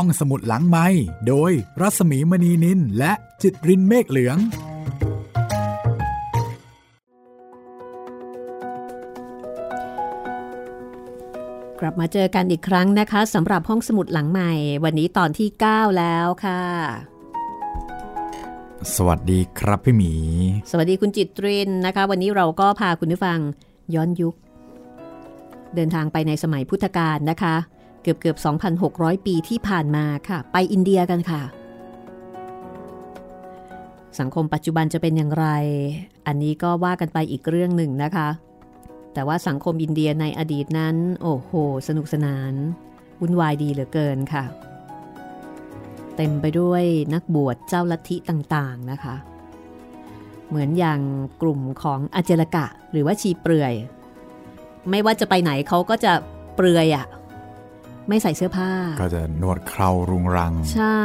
[0.00, 0.86] ห้องสมุดหลังไม้
[1.28, 4.38] โดยรัสมีมณีนินและจิตรินเมฆเหลือง
[11.80, 14.52] กลับมาเจอกันอีกครั้งนะคะสำหรับห้องสมุดหลังใหม่
[14.84, 16.62] วันนี้ตอนที่ 9 แล้วค่ะ
[18.96, 20.12] สวัสดีครับพี่หมี
[20.70, 23.38] สวัสดีคุณจิตรินนะคะ วันนี้เราก็พาคุณผู้ฟัง
[23.94, 24.34] ย้อนยุค
[25.74, 27.56] เดินทางไปในสมัยพุทธกาลนะคะ
[28.06, 28.38] เกือบเกือบ
[28.82, 31.42] 2,600 ปีที่ผ่านมาค่ะ ไปอินเดียกันค่ะ
[34.18, 35.46] สังคมปัจจุบันจะเป็นอย่างไร
[36.26, 38.28] อันนี้ก็ว่ากันไปอีกเรื่องหนึ่งนะคะ
[39.14, 41.52] แต่ว่าสังคมอินเดียในอดีตนั้น โอ้โห
[41.88, 42.52] สนุกสนาน
[43.20, 44.44] วุ่นวายดีเหลือเกินค่ะ
[46.16, 46.82] เต็มไปด้วย
[47.14, 49.16] นักบวชเจ้าลัทธิต่างๆนะคะ
[50.48, 51.00] เหมือนอย่าง
[51.42, 53.74] กลุ่มของอาเจลกะ หรือว่าชีเปลือย
[54.90, 56.12] ไม่ว่าจะไปไหนเขาก็จะ
[56.54, 57.06] เปลือยอะ่ะ
[58.08, 58.70] ไม่ใส่เสื้อผ้า
[59.00, 61.00] ก็จะนวดเครารุงรัง ใช่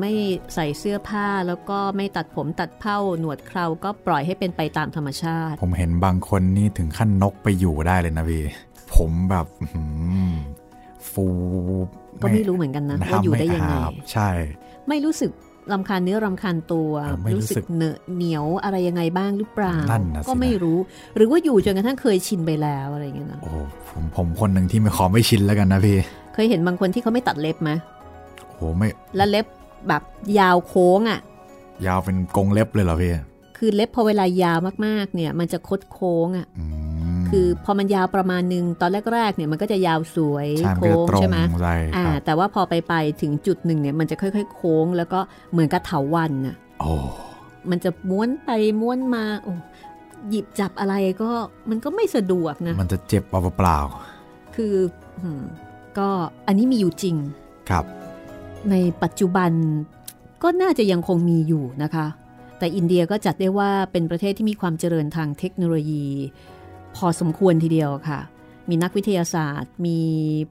[0.00, 0.12] ไม่
[0.54, 8.44] ใส่เสื้อผ้าแล้วก็ไม่ตัดผมตัดเผ้าหนวดเคราก็ปล่อยให้เป็นไปตามธรรมชาติ ผมเห็นบางคนนี่ถึงขั้นนกไปอยู่ได้เลยนะพี่
[8.94, 9.82] ผมแบบอื้อหื
[10.30, 10.34] อ
[11.12, 11.26] ฟู
[12.22, 14.28] ก็ไม่รู้เหมือนกันนะว่าอยู่ได้ยังไงม่อาบใช่
[14.88, 15.30] ไม่รู้สึก
[15.72, 20.78] รำคาญเนื้อรำคาญตัวเออไม่รู้สึกเหนอะเหนียวอะไรยังไงบ้างหรือเปล่านั่นน่ะสิก็ไม่รู้
[21.16, 23.56] หรือว่าอยู่จนกระทั่งเคยชินไปแล้วอะไรอย่างเงี้ยนะโอ้โห
[23.88, 25.98] ผมผมคนหนึ่งที่ไม่ขอไม่ชินแล้วกันนะพี่
[26.34, 27.70] เคยเห็นบางคนที่เขาไม่ตัดเล็บไหม
[28.46, 29.46] โอ้โหไม่ แล้วเล็บ
[29.88, 30.02] แบบ
[30.38, 31.20] ยาวโค้งอะ
[31.86, 33.12] ยาวเป็นกรงเล็บเลยเหรอพี่
[33.56, 36.64] คือเล็บพอเวลายาวมากๆ เนี่ย มันจะคดโค้งอะอื
[37.20, 45.20] มคือพอมันยาวประมาณนึงตอนแรกๆ เนี่ยมันก็จะยาวสวยใช่มันก็โค้จะงตรงใช่ไหมใช่อ่าครับแต่ว่าพอไปไปถึงจุดหนึ่งเนี่ยมันจะค่อยๆ โค้ง แล้วก็
[45.52, 46.92] เหมือนกับเถาวันน่ะโอ้
[47.70, 49.52] มันจะม้วนไปม้วนมาโอ้
[50.30, 51.30] หยิบจับอะไรก็
[51.70, 53.78] มันก็ไม่สะดวกนะ มันจะเจ็บเปล่า
[54.54, 54.74] คือ
[55.22, 55.42] อืม
[55.98, 56.08] ก็
[56.46, 57.84] อันนี้มีอยู่จริงๆครับ
[58.70, 59.52] ในปัจจุบัน
[60.42, 62.06] ก็น่าจะยังคงมีอยู่นะคะ
[62.58, 66.04] แต่อินเดียก็จัดได้ว่าเป็นประเทศที่มีความเจริญทางเทคโนโลยี
[66.96, 68.20] พอสมควรทีเดียวค่ะ
[68.68, 69.98] มีนักวิทยาศาสตร์ มี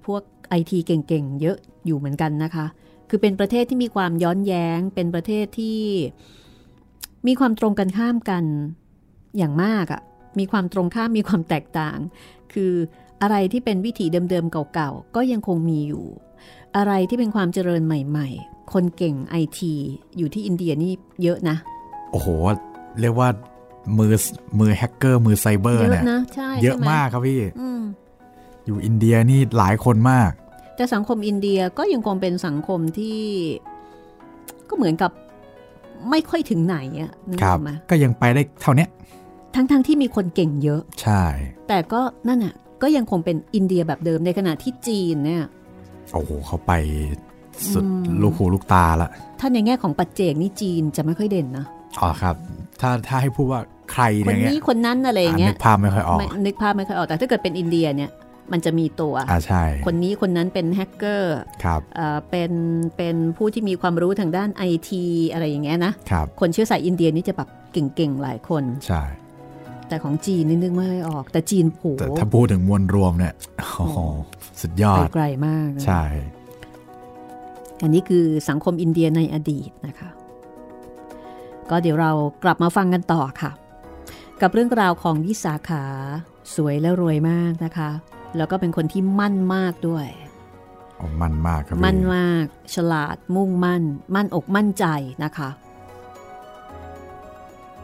[0.06, 2.66] พวกไอทีเก่งๆ เยอะอยู่เหมือนกันนะคะ
[3.10, 5.80] คือเป็นประเทศที่มีความย้อนแย้ง เป็นประเทศที่
[7.28, 8.44] มีความตรงกันข้ามกัน
[9.38, 10.02] อย่างมากอะ่ะ
[10.40, 11.98] มีความตรงข้ามมีความแตกต่าง
[12.54, 12.74] คือ
[13.22, 16.06] อะไรที่เป็นวิถีเดิมๆเก่าๆ ก็ยังคงมีอยู่
[16.78, 19.74] อะไรที่เป็นความเจริญใหม่ๆ คนเก่งไอที
[20.18, 20.92] อยู่ที่อินเดียนี่
[21.24, 21.58] เยอะนะ
[22.12, 22.28] โอ้โห
[23.00, 23.30] เรียกว่า
[23.98, 24.14] มือ
[24.60, 27.82] มือแฮกเกอร์ มือไซเบอร์เยเนี่ยอะนะใช่เยอะใช่ไหมากครับพี่อืม
[28.66, 30.32] อยู่อินเดียนี่หลายคนมาก
[30.76, 33.20] แต่สังคมอินเดียก็ยังคงเป็นสังคมที่
[34.70, 35.12] ก็เหมือนกับ
[36.10, 38.90] ไม่ค่อยถึงไหนอะนึกคอรัอบกไหมก็ยังไปได้เท่าเนี้ย
[39.56, 41.24] ทั้งๆที่มีคนเก่งเยอะ ใช่
[41.68, 45.44] แต่ก็นั่นน่ะ ก็ยังคงเป็นอินเดียแบบเดิมในขณะที่จีนเนี่ย
[46.14, 46.72] โอ้โหเขาไป
[47.74, 49.10] สุดอืมลูกหูลูกตาละ
[49.40, 51.66] ถ้าในแง่ของปัจเจกนี่จีนจะไม่ค่อยเด่นนะ
[52.02, 52.36] อ๋อครับ
[52.82, 53.62] ถ้าถ้าให้พูดว่า
[53.92, 58.12] ใครคนเนี่ยนี้คนนั้นอะไรอย่างเงี้นึยกภาพไม่ค่อยออกไม่นึกภาพไม่ค่อยออกแต่ถ้าเกิดเป็นอินเดียเนี่ย
[58.52, 62.52] มันจะมีตัวอ่าใช่ คนนี้คนนั้นเป็นแฮกเกอร์ครับเอ่อเป็น
[62.98, 69.02] เป็นผู้ที่มีความรู้ทางด้านไอทีอะไรอย่างเงี้ยนะครับคนเชื้อสายอินเดียนี่จะแบบเก่งๆหลายคน ใช่
[69.92, 73.34] แต่ของจีนนี่นึกไม่ออก แต่จีนโหแต่ถ้าพูดถึงมวลรวมเนี่ย
[73.78, 74.00] โอ้โห
[74.62, 76.04] สุดยอไปดไกลมากนะใช่
[77.82, 80.10] อันนี้คือสังคมอินเดียในอดีตนะคะ
[81.70, 82.12] ก็เดี๋ยวเรา
[82.44, 83.52] กลับมาฟังกันต่อค่ะ
[84.42, 85.84] กับเรื่องราวของวิสาขา
[86.56, 87.90] สวยและรวยมากนะคะ
[88.38, 90.08] แล้วก็เป็นคนที่มั่นมากด้วย
[90.98, 93.84] โอ้มันมากครับพี่มั่นมาก ฉลาดมุ่งมั่น
[94.16, 94.86] มั่นอกมั่นใจ
[95.24, 95.50] นะคะ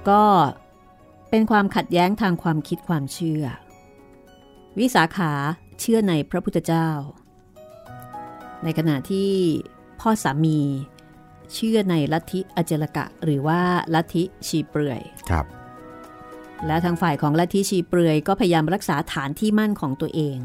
[0.09, 0.23] ก็
[1.29, 3.43] เป็นความขัดแย้งทางความคิดความเชื่อ
[4.79, 5.31] วิสาขา
[5.79, 6.89] เชื่อในพระพุทธเจ้า
[8.63, 9.31] ในขณะที่
[9.99, 10.59] พ่อสามี
[11.53, 13.61] เชื่อในลัทธิอเจลกะ หรือว่า
[13.93, 15.45] ลัทธิชีเปลือยครับ
[16.65, 20.37] และทางฝ่ายของลัทธิชีเปลือยก็พยายามรักษาฐานที่มั่นของตัวเอง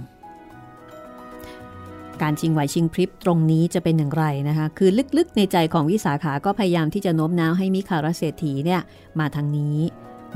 [2.23, 8.81] การชิงไหวชิงพริบตรงนี้จะเป็นอย่างไรนะคะ คือลึกๆในใจของวิสาขาก็พยายามที่จะโน้มน้าวให้มิคาราเศรษฐีเนี่ย
[9.19, 9.79] มาทางนี้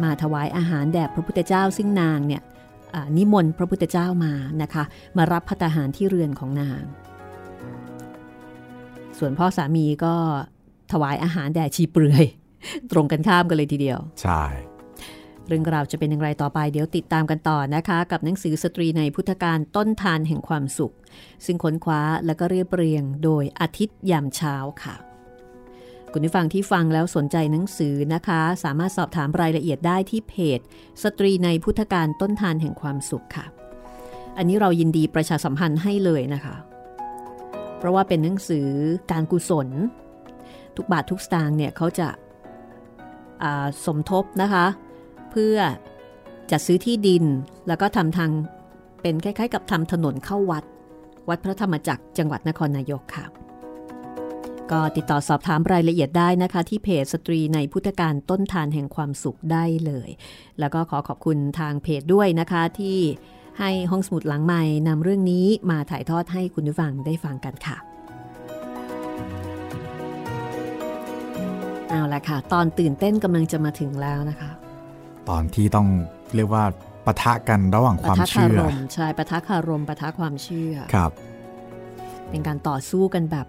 [0.03, 2.43] มาถวายอาหารแด่พระพุทธเจ้า ซึ่งนางเนี่ย
[2.95, 4.33] อ่านิมนต์พระพุทธเจ้ามา
[4.63, 4.85] นะคะ
[5.17, 6.83] มารับพัตตาหารที่เรือนของนาง
[9.19, 10.15] ส่วนพ่อสามีก็
[10.93, 12.25] ถวายอาหารแด่ชีเปลือย
[12.93, 14.43] ตรงกันข้ามกันเลยทีเดียว ใช่
[15.49, 20.95] เรื่องราวจะเป็นอย่างไรต่อไป เดี๋ยวติดตามกันต่อนะคะ กับหนังสือสตรีในพุทธการต้นทานแห่งความสุข
[21.45, 24.95] ซึ่งค้นคว้าและก็เรียบเรียงโดยอาทิตย์ยามเช้าค่ะ
[26.19, 30.61] คุณผู้ฟังที่ฟังแล้วสนใจหนังสือนะคะ สามารถสอบถามรายละเอียดได้ที่เพจ
[31.03, 33.47] สตรีในพุทธการต้นทานแห่งความสุขค่ะ
[34.37, 36.57] อันนี้เรายินดีประชาสัมพันธ์ให้เลยนะคะ
[37.79, 38.69] เพราะว่าเป็นหนังสือ
[39.13, 39.69] การกุศล
[40.77, 42.09] ทุกบาททุกสตางค์เนี่ยเขาจะ
[43.85, 44.67] สมทบนะคะ
[45.31, 45.57] เพื่อ
[46.51, 47.25] จัดซื้อที่ดิน
[47.69, 48.31] แล้วก็ทำทาง
[49.03, 50.65] เป็นคล้ายๆ กับทำถนนเข้าวัด
[51.29, 53.27] วัดพระธรรมจักรจังหวัดนครนายกค่ะ
[54.73, 60.09] ก็ติดต่อสอบถามรายละเอียดได้นะคะ ที่เพจสตรีในพุทธการต้นทานแห่งความสุขได้เลย
[60.61, 62.99] แล้วก็ขอขอบคุณทางเพจด้วยนะคะที่
[63.61, 67.77] ให้ห้องสมุดหลังใหม่นำเรื่องนี้มาถ่ายทอดให้คุณผู้ฟังได้ฟังกันค่ะ
[71.89, 74.51] เอาละค่ะ ตอนตื่นเต้นกำลังจะมาถึงแล้วนะคะ
[75.29, 75.89] ตอนที่ต้อง
[76.35, 76.65] เรียกว่า
[77.07, 78.59] ปะทะกันระหว่างความเชื่อ
[78.95, 81.11] ใช่ปะทะคารมปะทะความเชื่อครับ
[82.31, 83.47] เป็นการต่อสู้กันแบบ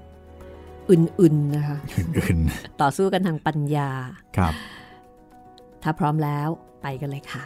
[0.92, 3.90] อื่นๆนะคะอื่นๆ ต่อสู้กันทางปัญญา
[4.38, 4.54] ครับ
[5.84, 6.48] ถ้าพร้อมแล้ว
[6.82, 7.44] ไปกันเลยค่ะ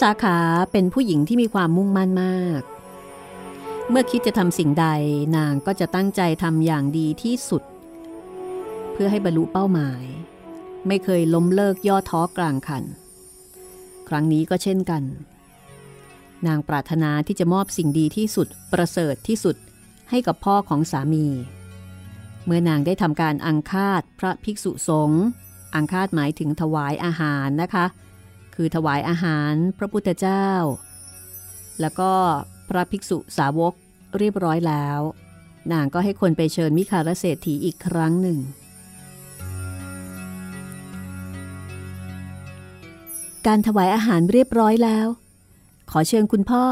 [0.00, 0.38] สาขา
[0.72, 2.62] เป็นผู้หญิงที่มีความมุ่งมั่นมาก
[3.90, 4.86] เมื่อคิดจะทำสิ่งใด
[5.36, 7.62] นางก็จะตั้งใจทำอย่างดีที่สุด
[8.92, 10.02] เพื่อให้บรรลุเป้าหมาย
[10.86, 12.84] ไม่เคยล้มเลิกย่อท้อกลางคัน
[14.08, 15.02] ครั้งนี้ก็เช่นกัน
[16.46, 19.56] นางปรารถนาที่จะมอบสิ่งดีที่สุดประเสริฐที่สุด
[20.10, 21.26] ให้กับพ่อของสามี
[22.44, 25.24] เมื่อนางได้ทำการอังคาดพระภิกษุสงฆ์
[25.74, 27.86] อังคาดหมายถึงถวายอาหารนะคะ
[28.62, 30.46] คือถวายอาหารพระพุทธเจ้า
[31.80, 32.12] แล้วก็
[32.68, 33.74] พระภิกษุสาวก
[34.18, 35.00] เรียบร้อยแล้ว
[35.72, 38.38] นางก็ให้คนไปเชิญมิคารเศรษฐีอีกครั้งหนึ่ง
[43.46, 45.06] การถวายอาหารเรียบร้อยแล้ว
[45.90, 46.64] ขอเชิญคุณพ่อ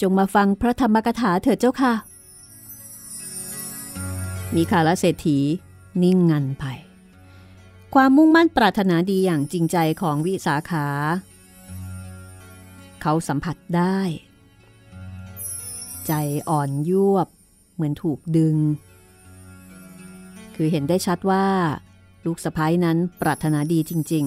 [0.00, 1.94] จงมาฟังพระธรรมกถาเถิดเจ้าค่ะ
[4.54, 5.38] มีคารเศรษฐี
[6.02, 6.66] นิ่งงันไป
[8.00, 10.86] ความมุ่งมั่นปรารถนาดีอย่างจริงใจของวิสาขา
[13.02, 13.98] เขาสัมผัสได้
[16.06, 16.12] ใจ
[16.48, 17.28] อ่อนยวบ
[17.74, 18.56] เหมือนถูกดึง
[20.54, 21.46] คือเห็นได้ชัดว่า
[22.24, 24.24] ลูกสะพ้ายนั้นปรารถนาดีจริง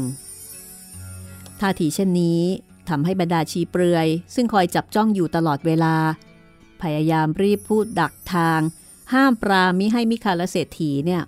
[0.80, 2.42] ๆ ท่าทีเช่นนี้
[2.90, 5.96] ทำให้บรรดาชีเปลือย ซึ่งคอยจับจ้องอยู่ตลอดเวลา
[6.82, 8.60] พยายามรีบพูดดักทาง
[9.14, 11.24] ห้ามปรามิให้มิคาลเศรษฐีเนี่ย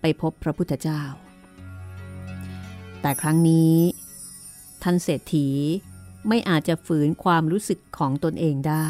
[0.00, 1.02] ไปพบพระพุทธเจ้า
[3.02, 3.74] แต่ครั้งนี้
[4.82, 5.48] ท่านเศรษฐี
[6.28, 8.88] ไม่อาจจะฝืนความรู้สึกของตนเองได้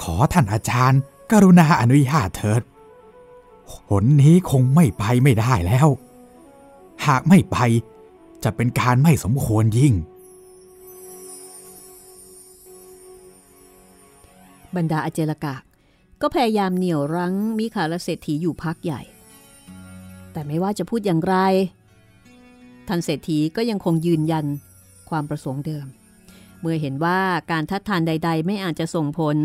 [0.00, 1.00] ขอท่านอาจารย์
[1.32, 2.62] กรุณาอนุญาตเถิด
[3.88, 5.88] หนนี้คงไม่ไปไม่ได้แล้ว
[7.06, 7.56] หากไม่ไป
[8.44, 9.94] จะเป็นการไม่สมควรยิ่ง
[14.76, 15.54] บรรดาอเจลกะ
[16.26, 19.02] ก็พยายามเหนี่ยวรั้งมิคาลเศรษฐีอยู่พักใหญ่
[20.32, 21.36] แต่ไม่ว่าจะพูดอย่างไร
[22.88, 24.46] ท่านเศรษฐีก็ยังคงยืนยัน
[25.10, 25.86] ความประสงค์เดิม
[26.60, 27.18] เมื่อเห็นว่า
[27.50, 29.36] การทัดทานใด ๆ ไม่อาจจะส่งผล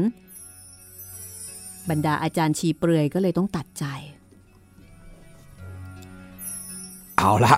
[1.90, 3.86] บรรดาอาจารย์ชีเปลือยก็เลยต้องตัดใจ
[7.18, 7.56] เอาละ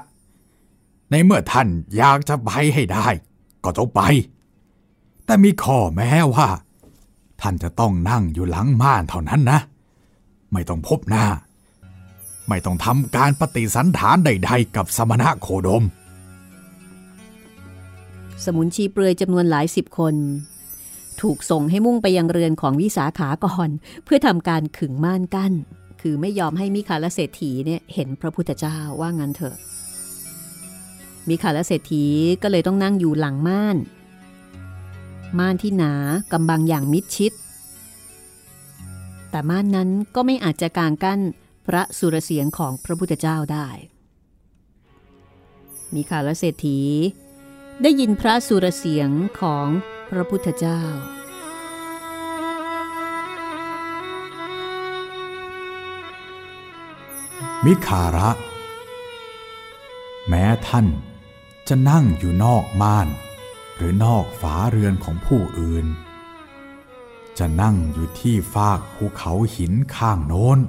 [1.11, 1.67] ในเมื่อท่าน
[1.97, 3.07] อยากจะไปให้ได้
[3.63, 4.01] ก็ต้องไป
[5.25, 6.47] แต่มีข้อแม้ว่า
[7.41, 9.59] ท่านจะต้องนั่งอยู่หลังม่านเท่านั้นนะ
[10.53, 11.25] ไม่ต้องพบหน้า
[12.49, 15.83] ไม่ต้องทำการปฏิสันฐานใด ๆ กับสมณะโคดม
[18.43, 20.15] สมุนชีเปลือยจำนวนหลายสิบคน
[21.21, 23.69] ถูกส่งให้มุ่งไปยังเรือนของวิสาขาก่อน
[24.03, 25.53] เพื่อทำการขึงม่านกัน้น
[26.01, 29.55] คือไม่ยอมให้มิคาลเศรษฐีเนี่ยเห็นพระพุทธเจ้าว่างั้นเถอะ
[31.29, 32.05] มิคาลเศรษฐี
[32.41, 33.77] ก็เลยต้องนั่งอยู่หลังม่าน
[35.39, 35.93] ม่านที่หนา
[36.31, 37.31] กำบังอย่างมิดชิด
[39.29, 41.19] แต่ม่านนั้นก็ไม่อาจจะกางกั้น
[41.67, 43.67] พระสุรเสียงของพระพุทธเจ้าได้
[45.95, 46.79] มีข่าวละเศรษฐี
[47.81, 49.09] ได้ยินพระสุรเสียง
[49.39, 49.67] ของ
[50.09, 50.81] พระพุทธเจ้า
[57.65, 58.29] มิคาระ
[60.27, 60.87] แม้ท่าน
[61.67, 63.07] จะนั่งอยู่นอกม่าน
[63.81, 65.85] รือนอกฝาเรือนของผู้อื่น
[67.37, 70.59] จะนั่งอยู่ที่ฟากภูเขาหินข้างโน้น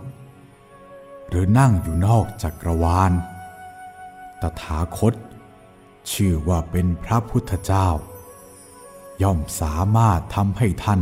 [1.29, 3.13] หรือนั่งอยู่นอกจักรวาล
[4.41, 5.15] ตถาคต
[6.11, 7.89] ชื่อว่าเป็นพระพุทธเจ้า
[9.23, 11.01] ย่อมสามารถทำให้ท่าน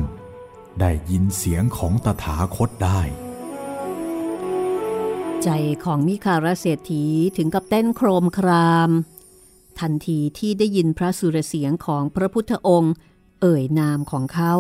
[0.81, 3.01] ได้ยินเสียงของตถาคตได้
[5.45, 5.49] ใจ
[5.85, 7.05] ของมิคารเศรษฐี
[7.37, 8.91] ถึงกับเต้นโครมคราม
[9.81, 12.95] ทันทีที่ได้ยินพระสุรเสียงของพระพุทธองค์
[13.41, 14.53] เอ่ยนามของเขา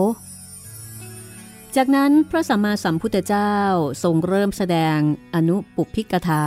[1.76, 3.55] จากนั้นพระสัมมาสัมพุทธเจ้า
[4.02, 4.99] ทรงเริ่มแสดง
[5.35, 6.45] อนุปุพิกถา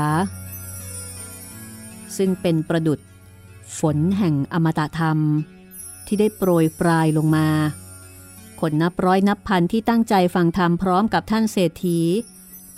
[2.18, 3.00] ซึ่งเป็นประดุษ
[3.80, 5.20] ฝนแห่งอมตะธรรม
[6.06, 7.50] ที่ได้โปรยปลายลงมา
[8.60, 12.00] คนนับร้อยนับพันที่ตั้งใจฟังธรรมพร้อมกับท่านเศรษฐี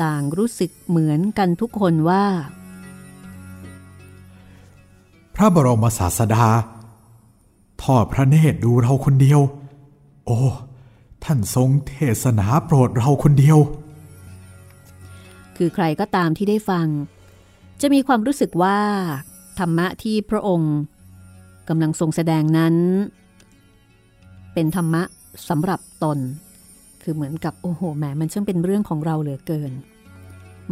[0.03, 2.25] ต่างรู้สึกเหมือนกันทุกคนว่า
[5.35, 6.45] พระบรมศาสดา
[7.83, 9.39] ทอดพระเนตรดูเราคนเดียว
[10.25, 10.39] โอ้
[11.23, 13.57] ท่านทรงเทศนาโปรดเราคนเดียว
[15.57, 16.87] คือใครก็ตามที่ได้ฟัง
[17.81, 18.79] จะมีความรู้สึกว่า
[19.59, 20.75] ธรรมะที่พระองค์
[21.69, 22.75] กำลังทรงแสดงนั้น
[24.53, 25.03] เป็นธรรมะ
[25.49, 26.17] สำหรับตน
[27.03, 29.71] คือเหมือนกับโอ้โหแหมมันช่างเป็นเรื่องของเราเหลือเกิน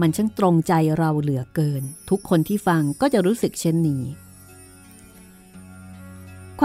[0.01, 4.03] มันช่างตรงใจเราเหลือเกิน ทุกคนที่ฟังก็จะรู้สึกเช่นนี้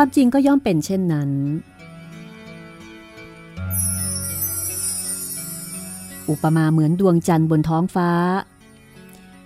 [0.00, 1.30] ความจริงก็ย่อมเป็นเช่นนั้น
[6.30, 8.10] อุปมาเหมือนดวงจันทร์บนท้องฟ้า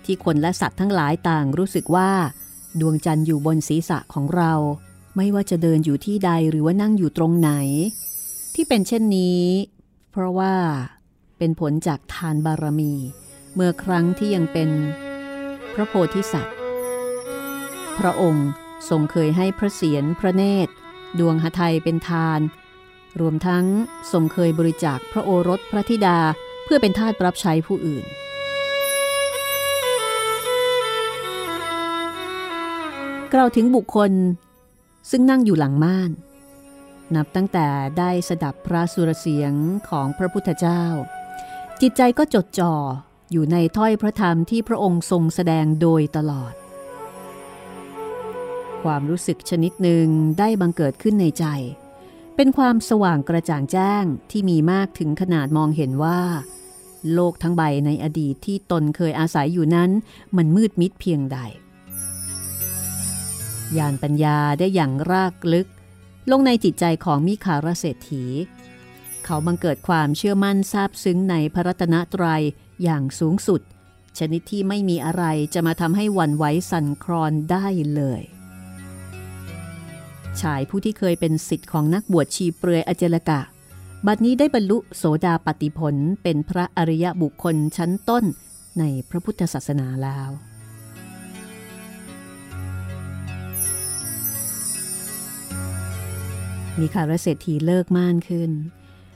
[0.03, 2.11] ที่คนและสัตว์ทั้งหลายต่างรู้สึกว่า
[2.79, 4.53] ดวงจันทร์อยู่บนศีรษะของเรา
[5.15, 7.51] ไม่ว่าจะเดินอยู่ที่ใดหรือว่านั่งอยู่ตรงไหน
[8.55, 9.43] ที่เป็นเช่นนี้
[10.11, 10.53] เพราะว่า
[11.37, 12.93] เป็นผลจากทานบารมี
[13.55, 14.69] เมื่อครั้งที่ยังเป็น
[15.73, 16.55] พระโพธิสัตว์
[17.99, 18.49] พระองค์
[18.89, 20.71] ทรงเคยให้พระเศียรพระเนตร
[21.19, 22.39] ดวงหทัยเป็นทาน
[23.19, 23.65] รวมทั้ง
[24.11, 26.19] ทรงเคยบริจาคพระโอรสพระธิดา
[26.63, 28.05] เพื่อเป็นทาสรับใช้ผู้อื่น
[33.33, 34.11] กล่าวถึงบุคคล
[35.09, 36.11] ซึ่งนั่งอยู่หลังม่าน
[37.15, 39.53] นับตั้งแต่ได้สดับพระสุรเสียง
[39.89, 40.83] ของพระพุทธเจ้า
[41.81, 42.75] จิตใจก็จดจ่อ
[43.31, 46.53] อยู่ในถ้อยพระธรรมที่พระองค์ทรงแสดงโดยตลอด
[48.83, 50.07] ความรู้สึกชนิดหนึ่ง
[50.39, 51.45] ได้บังเกิดขึ้นในใจ
[52.35, 56.21] เป็นความสว่างกระจ่างแจ้งที่มีมากถึงขนาดมองเห็นว่า
[57.13, 59.89] โลกทั้งใบในอดีตที่ตนเคยอาศัยอยู่นั้น
[60.37, 61.37] มันมืดมิดเพียงใด
[63.77, 65.67] ยานปัญญาได้อย่างรากลึก
[66.31, 68.25] ลงในจิตใจของมิคารเศรษฐี
[69.25, 72.41] เขาบังเกิดความเชื่อมั่นซาบซึ้งในพระรัตนตรัย
[72.83, 73.61] อย่างสูงสุด
[74.17, 75.23] ชนิดที่ไม่มีอะไร
[75.53, 78.21] จะมาทำให้วันไหวสั่นคลอนได้เลย
[80.41, 83.41] ชายผู้ที่เคยเป็นสิทธิ์ของนักบวชชีเปลือยอเจลกะ
[84.07, 88.23] บัดนี้ได้บรรลุโสดาปติผลเป็นพระอริยบุคคลชั้นต้น
[88.79, 90.29] ในพระพุทธศาสนาแล้ว
[96.79, 98.51] มีคารเศรษฐีเลิกม่านขึ้น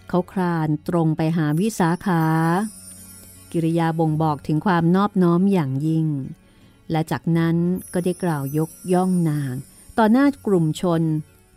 [0.09, 2.24] เขาคลานตรงไปหาวิสาขา
[3.51, 6.07] กิริยาบ่งบอกถึงความนอบน้อมอย่างยิ่ง
[6.91, 7.55] และจากนั้น
[7.93, 9.55] ก็ได้กล่าวยกย่องนาง
[9.98, 11.01] ต่อหน้ากลุ่มชน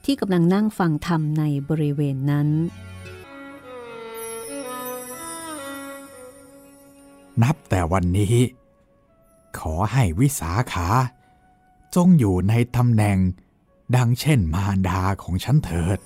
[0.05, 2.49] ที่กำลังนั่งฟังธรรมในบริเวณนั้น
[7.43, 8.35] นับแต่วันนี้
[9.59, 10.87] ขอให้วิสาขา
[11.95, 13.19] จงอยู่ในตำแหน่ง
[13.97, 15.99] ดังเช่นมารดาของฉันเถิด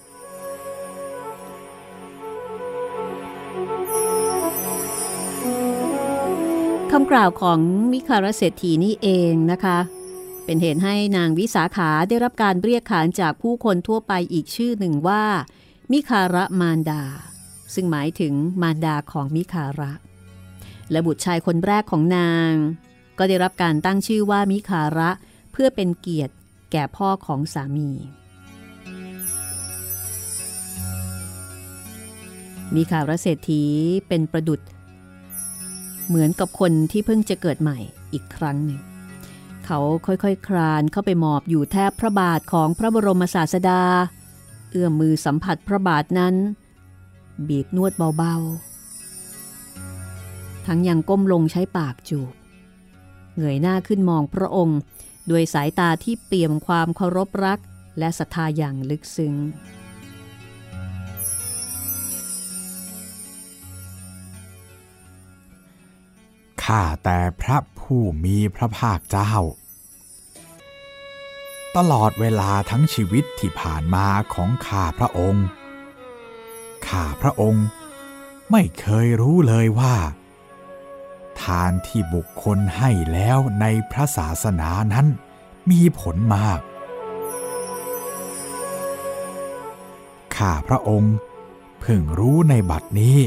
[6.90, 7.60] คำกล่าวของ
[7.92, 9.78] มิคารเศรษฐีนี่เองนะคะ
[10.44, 15.24] เป็นเหตุให้นางวิสาขาได้รับการเรียกขานจากผู้คนทั่วไปอีกชื่อหนึ่งว่า
[15.92, 17.02] มิคาระมารดา
[17.74, 19.92] ซึ่งหมายถึงมารดาของมิคาระ
[20.90, 22.52] และบุตรชายคนแรกของนาง
[23.18, 25.10] ก็ได้รับการตั้งชื่อว่ามิคาระ
[25.52, 26.34] เพื่อเป็นเกียรติ
[26.72, 27.90] แก่พ่อของสามี
[32.74, 33.62] มิคาระเศรษฐี
[34.08, 34.60] เป็นประดุษ
[36.08, 37.78] เหมือนกับคนที่เพิ่งจะเกิดใหม่
[38.12, 38.80] อีกครั้งหนึ่ง
[39.66, 43.82] เขาค่อยๆคคลานเข้าไปหมอบอยู่แทบพระบาทของพระบรมศาสดา
[44.70, 46.34] เอื้อมมือสัมผัสพระบาทนั้น
[47.48, 52.32] บีบนวดเบาๆ ทั้งยังก้มลงใช้ปากจูบ
[53.36, 54.78] เงยหน้าขึ้นมองพระองค์
[55.30, 57.58] ด้วยสายตาที่เปี่ยมความเคารพรัก
[57.98, 59.34] และศรัทธาอย่างลึกซึ้ง
[66.62, 69.34] ข้าแต่พระ ผู้มีพระภาคเจ้า
[71.76, 75.46] ตลอดเวลาทั้งชีวิตที่ผ่านมาของข้าพระองค์
[76.88, 77.66] ข้าพระองค์
[78.50, 79.96] ไม่เคยรู้เลยว่า
[81.40, 85.06] ทานที่บุคคลให้แล้วในพระศาสนานั้น
[85.70, 86.60] มีผลมาก
[90.36, 91.14] ข้าพระองค์
[91.80, 93.18] เพิ่งรู้ในบัดนี้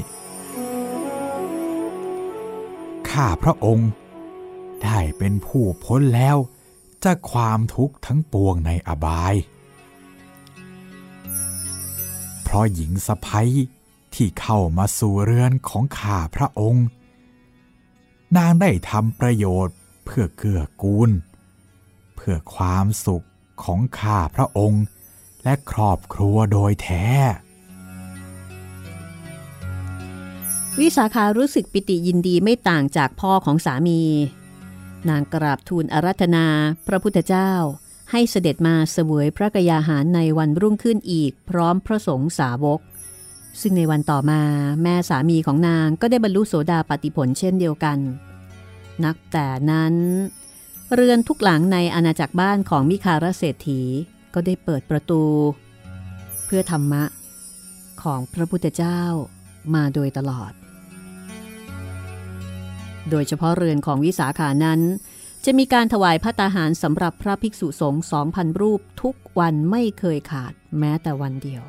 [3.11, 3.89] ข้าพระองค์
[4.83, 6.37] ได้เป็นผู้พ้นแล้ว
[7.03, 9.33] จากความทุกข์ทั้งปวงในอบาย
[12.43, 13.49] เพราะหญิงสะพ้ย
[14.13, 16.85] ที่เข้ามาสู่เรือนของข้าพระองค์
[18.37, 21.09] นางได้ทำประโยชน์เพื่อเกื้อกูล
[22.15, 23.25] เพื่อความสุข
[23.63, 24.83] ของข้าพระองค์
[25.43, 27.05] และครอบครัวโดยแท้
[30.79, 34.01] วิสาขารู้สึกปิติยินดีไม่ต่างจากพ่อของสามี
[35.09, 36.47] นางกราบทูลอารัธนา
[36.87, 37.51] พระพุทธเจ้า
[38.11, 42.79] ให้เสด็จมาเสวยพระกยาหารในวันรุ่งขึ้นอีกพร้อมพระสงฆ์สาวก
[43.61, 44.41] ซึ่งในวันต่อมา
[44.83, 47.97] แม่สามีของนางก็ได้บรรลุโสดาปติผลเช่นเดียวกัน
[49.05, 49.95] นักแต่นั้น
[50.93, 53.81] เรือนทุกหลังในอาณาจักรบ้านของมิคารเศรษฐี
[54.33, 55.23] ก็ได้เปิดประตู
[56.45, 57.03] เพื่อธรรมะ
[58.03, 59.01] ของพระพุทธเจ้า
[59.75, 60.51] มาโดยตลอด
[63.11, 64.81] โดยเฉพาะเรือนของวิสาขานั้น
[65.45, 71.63] จะมีการถวายพระตาหารสำหรับพระภิกษุสงฆ์2,000 รูปทุกวันไม่เคยขาดแม้แต่วันเดียว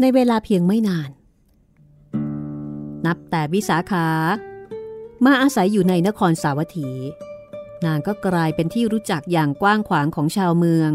[0.00, 1.10] ในเวลาเพียงไม่นาน
[3.06, 4.08] นับแต่วิสาขา
[5.24, 6.90] มาอาศัยอยู่ในนครสาวัตถี
[7.84, 10.90] นางก็กลายเป็นที่รู้จักอย่างกว้างขวางของชาวเมือง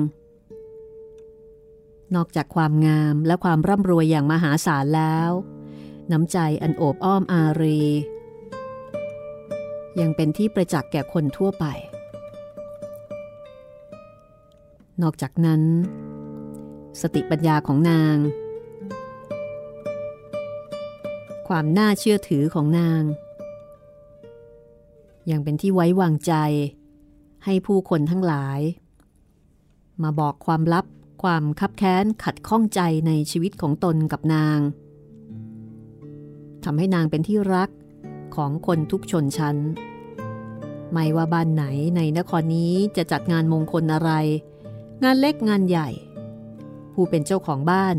[2.15, 5.31] นอกจากความงามและความร่ำรวยอย่างมหาศาลแล้ว
[6.11, 7.81] น้ำใจอันโอบอ้อมอารี
[9.99, 11.65] ยังเป็นที่ประจักษ์แก่คนทั่วไป
[15.01, 15.61] นอกจากนั้น
[17.01, 18.15] สติปัญญาของนาง
[21.49, 23.03] ความน่าเชื่อถือของนาง
[25.31, 26.33] ยังเป็นที่ไว้วางใจ
[27.45, 28.59] ให้ผู้คนทั้งหลาย
[30.03, 30.85] มาบอกความลับ
[31.23, 34.59] ความคับแค้นขัดข้องใจในชีวิตของตนกับนาง
[36.63, 37.69] ทำให้นางเป็นที่รัก
[38.35, 39.57] ของคนทุกชนชั้น
[40.91, 44.11] ไม่ว่าบ้านไหนในนครนี้จะจัดงานมงคลอะไร
[45.03, 45.89] งานเล็กงานใหญ่
[46.93, 47.95] ผู้เป็นเจ้าของบ้าน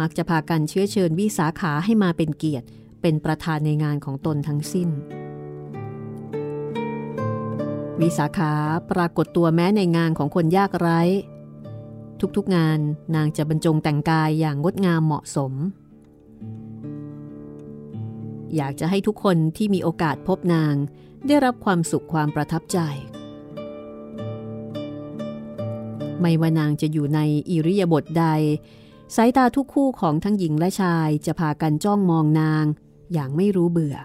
[0.00, 2.66] มักจะพากันเชื้อเชิญวิสาขาให้มาเป็นเกียรติ
[3.02, 4.88] เป็นประธานในงานของตนทั้งสิ้น
[8.00, 8.52] วิสาขา
[8.90, 11.00] ปรากฏตัวแม้ในงานของคนยากไร้
[12.36, 12.78] ทุกๆงาน
[13.14, 15.52] นางจะบรรจงแต่งกายอย่างงดงามเหมาะสม
[18.56, 20.74] อยากจะให้ทุกคนที่มีโอกาสพบนาง
[21.26, 22.78] ได้รับความสุขความประทับใจ
[26.20, 28.26] ไม่ว่านางจะอยู่ในอิริยาบถใด
[29.14, 32.64] สายตาทุกคู่ของทั้งหญิงและชายจะพากันจ้องมองนาง
[33.12, 33.96] อย่างไม่รู้เบื่อ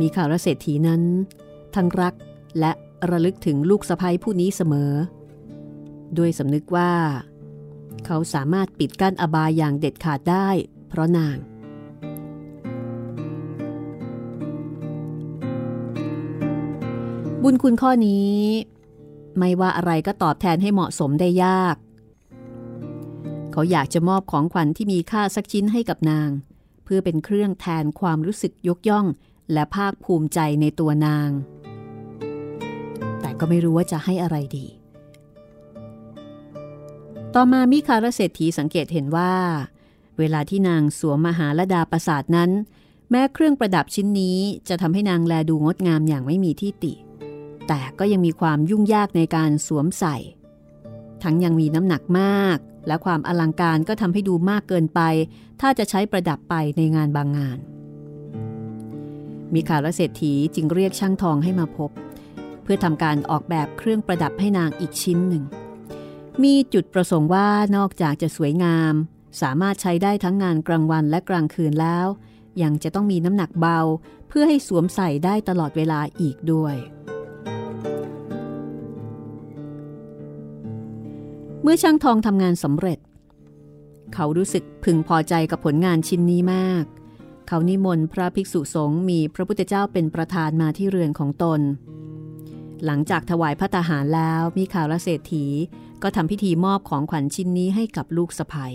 [0.00, 1.02] มีข่าวรเศรษฐีนั้น
[1.74, 2.14] ทั้งรัก
[2.58, 2.72] และ
[3.10, 4.92] ระลึกถึงลูกสะพ้ยผู้นี้เสมอ
[6.18, 6.92] ด้วยสำนึกว่า
[8.06, 10.48] เขาสามารถปิดกั้นอบายอย่างเด็ดขาดได้
[10.88, 11.36] เพราะนาง
[17.42, 18.34] บุญคุณข้อนี้
[19.38, 21.76] ไม่ว่าอะไรก็ตอบแทนให้เหมาะสมได้ยาก
[23.52, 26.30] เขาอยากจะมอบของขวัญที่มีค่าสักชิ้นให้กับนาง
[26.84, 29.06] เพื่อเป็นเครื่องแทนความรู้สึกยกย่อง
[29.52, 31.30] และภาคภูมิใจในตัวนาง
[33.20, 34.66] แต่ก็ไม่รู้ว่าจะให้อะไรดี
[37.34, 39.34] ต่อมามิคารเศรษฐีสังเกตเห็นว่า
[40.18, 42.50] เวลาที่นางสวมมหาลดาประสาทนั้น
[43.10, 46.92] แม้เครื่องประดับชิ้นนี้จะทำให้นางแลดูงดงามอย่างไม่มีที่ติ
[47.68, 50.16] แต่ก็ยังมีความยุ่งยากในการสวมใส่
[51.22, 55.00] ทั้งยังมีน้ำหนักมาก และความอลังการก็ทำให้ดูมากเกินไป
[55.60, 57.58] ถ้าจะใช้ประดับไปในงานบางงาน
[59.54, 61.90] มีข่าวและเศรษฐีจึงเรียกช่างทองให้มาพบ
[62.62, 65.44] เพื่อทำการออกแบบเครื่องประดับให้นางอีกชิ้นหนึ่ง
[66.42, 68.94] มีจุดประสงค์ว่านอกจากจะสวยงาม
[69.42, 72.06] สามารถใช้ได้ทั้งงานกลางวันและกลางคืนแล้ว
[72.62, 73.80] ยังจะต้องมีน้ำหนักเบา
[74.28, 76.76] เพื่อให้สวมใส่ได้ตลอดเวลาอีกด้วย
[81.70, 82.98] มื่อช่างทองทำงานสำเร็จ
[84.14, 86.84] เขารู้สึกพึงพอใจกับผลงานชิ้นนี้มาก
[87.48, 91.60] เขานิมนต์พระภิกษุสงฆ์มีพระพุทธเจ้าเป็นประธานมาที่เรือนของตน
[92.84, 95.46] หลังจากถวายพระตาหารแล้วมีข่าวละเศรษฐี
[96.02, 98.66] ก็ทำพิธีมอบของขวัญชิ้นนี้ให้กับลูกสะใภ้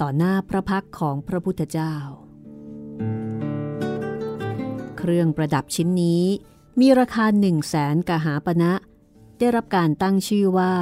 [0.00, 1.94] ต่อหน้าพระพักของพระพุทธเจ้า
[4.98, 6.24] เครื่องประดับชิ้นนี้
[6.80, 8.72] มีราคาหนึ่งแสนกหาปณะ
[9.38, 10.74] ได้รับการตั้งชื่อว่า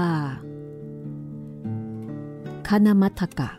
[2.86, 3.50] นมัทกะ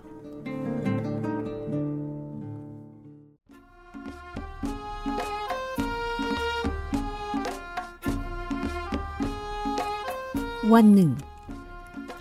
[10.73, 11.11] วันหนึ่ง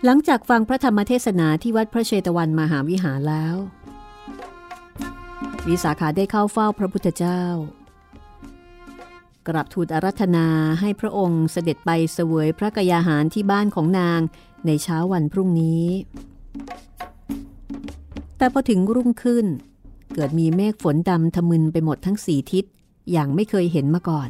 [0.05, 3.57] หลังจากฟังพระธรรมเทศนาที่วัดพระเชตวันมหาวิหารแล้ว
[5.69, 7.43] วิสาขาได้เข้าเฝ้าพระพุทธเจ้า
[9.49, 10.47] กราบทูลอารัธนา
[10.81, 14.21] ให้พระองค์เสด็จไปเสวยพระกยาหารที่บ้านของนาง
[14.67, 15.85] ในเช้าวันพรุ่งนี้
[18.37, 19.47] แต่พอถึงรุ่งขึ้น
[20.15, 22.65] เกิดมีเมฆฝนดำทะมึนไปหมดทั้งสี่ทิศ
[23.13, 24.29] อย่างไม่เคยเห็นมาก่อน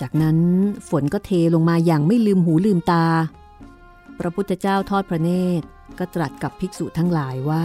[0.00, 0.38] จากนั้น
[0.88, 3.06] ฝนก็เทลงมาอย่างไม่ลืมหูลืมตา
[4.18, 5.66] พระพุทธเจ้าทอดพระเนตร
[5.98, 7.64] ก็ตรัสกับภิกษุทั้งหลายว่า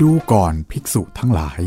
[0.00, 1.60] ดูก่อนภิกษุทั้งหลาย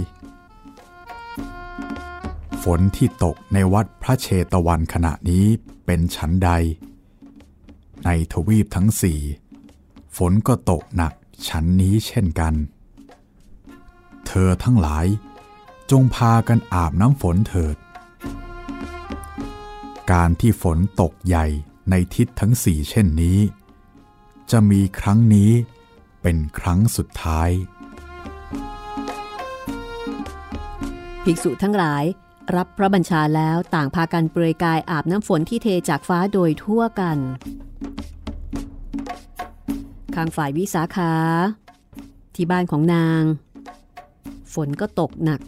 [2.64, 5.46] ฝนที่ตกในวัดพระเชตวันขณะนี้
[5.86, 6.50] เป็นชั้นใด
[8.06, 9.20] ในทวีปทั้งสี่
[10.18, 11.14] ฝนก็ตกหนัก
[11.48, 12.54] ชั้นนี้เช่นกัน
[14.28, 15.06] เธอทั้งหลาย
[15.92, 17.78] จงพากันอาบน้ำฝนเถิด
[20.12, 21.46] การที่ฝนตกใหญ่
[21.90, 23.40] ในทิศทั้งสี่เช่นนี้
[24.52, 25.52] จะมีครั้งนี้
[26.22, 27.50] เป็นครั้งสุดท้าย
[31.24, 32.04] ภิกษุทั้งหลาย
[32.56, 37.18] รับพระบัญชาแล้วต่างพากันเปลือยกายอาบน้ำฝนที่เทจากฟ้าโดยทั่วกัน
[40.16, 41.14] ข้างฝ่ายวิสาขา
[42.36, 43.24] ที่บ้านของนาง
[44.54, 45.42] ฝนก็ตกหนัก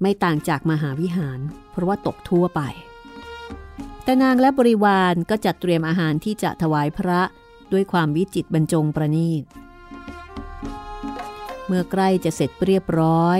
[0.00, 1.38] ไม่ต่างจากมหาวิหาร
[1.70, 2.60] เพราะว่าตกทั่วไป
[4.04, 7.20] แต่นางและบริวารก็จัดเตรียมอาหารที่จะถวายพระ
[7.72, 9.42] ด้วยความวิจิตบรรจงประณีต
[11.66, 13.38] เมื่อใกล้จะเสร็จเรียบร้อย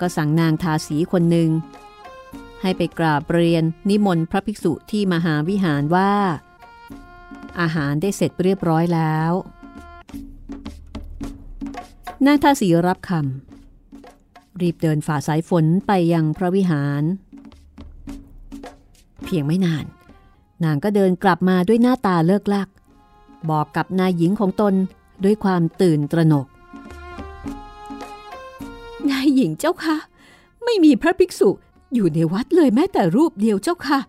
[0.00, 1.50] ก็สั่งนางทาสีคนหนึ่ง
[2.62, 6.12] ให้ไปกราบเรียนนิมนต์พระภิกษุที่มหาวิหารว่า
[7.60, 9.32] อาหารได้เสร็จเรียบร้อยแล้ว
[12.26, 17.02] นางทาสีรับคำรีบเดินฝ่าสายฝนไปยังพระวิหาร
[19.24, 19.84] เพียงไม่นาน
[20.64, 22.68] นางก็เดินกลับมาด้วยหน้าตาเลิกลัก
[23.50, 24.74] บอกกับนายหญิงของตน
[25.24, 26.46] ด้วยความตื่นตระหนก
[29.10, 29.96] นายหญิงเจ้าคะ
[30.64, 31.50] ไม่มีพระภิกษุ
[31.94, 34.00] อยู่ในวัดเลยแม้แต่รูปเดียวเจ้าค่ะ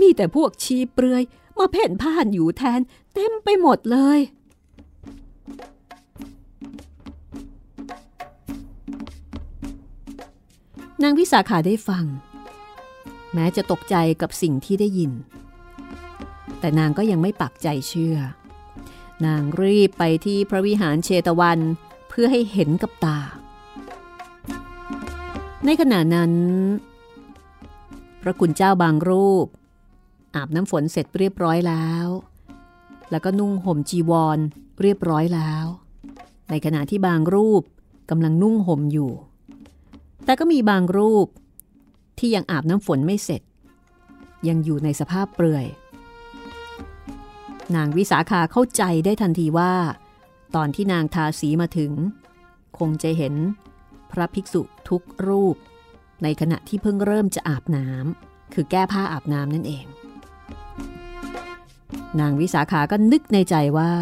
[0.00, 1.22] มีแต่พวกชีเปลือย
[1.58, 2.80] มาเพ่นพ่านอยู่แทน
[3.14, 4.20] เต็มไปหมดเลย
[11.02, 12.04] นางวิสาขาได้ฟัง
[13.34, 15.12] แม้จะตกใจกับสิ่งที่ได้ยิน
[16.60, 18.16] แต่นางก็ยังไม่ปักใจเชื่อ
[19.26, 21.58] นางรีบไปที่พระวิหารเชตวัน
[22.08, 23.18] เพื่อให้เห็นกับตา
[25.64, 26.32] ในขณะนั้น
[28.22, 29.46] พระคุณเจ้าบางรูป
[30.34, 32.06] อาบน้ำฝนเสร็จเรียบร้อยแล้ว
[33.10, 34.38] แล้วก็นุ่งห่มจีวร
[34.82, 35.66] เรียบร้อยแล้ว
[36.50, 37.62] ในขณะที่บางรูป
[38.10, 39.12] กำลังนุ่งห่มอยู่
[40.24, 41.26] แต่ก็มีบางรูป
[42.18, 43.42] ที่ยังอาบน้ำฝนไม่เสร็จ
[44.48, 45.66] ยังอยู่ในสภาพเปลือย
[47.74, 49.74] นางวิสาขาเข้าใจได้ทันทีว่า
[50.54, 51.92] ตอนที่นางทาสีมาถึง
[52.78, 53.34] คงจะเห็น
[54.10, 55.56] พระภิกษุทุกรูป
[56.22, 59.86] ในขณะที่เพิ่งเริ่มจะอาบน้ำคือแก้ผ้าอาบน้ำนั่นเอง
[62.20, 63.92] นางวิสาขาก็นึกในใจว่า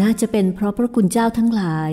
[0.00, 1.92] น่าจะเป็นเพราะพระคุณเจ้าทั้งหลาย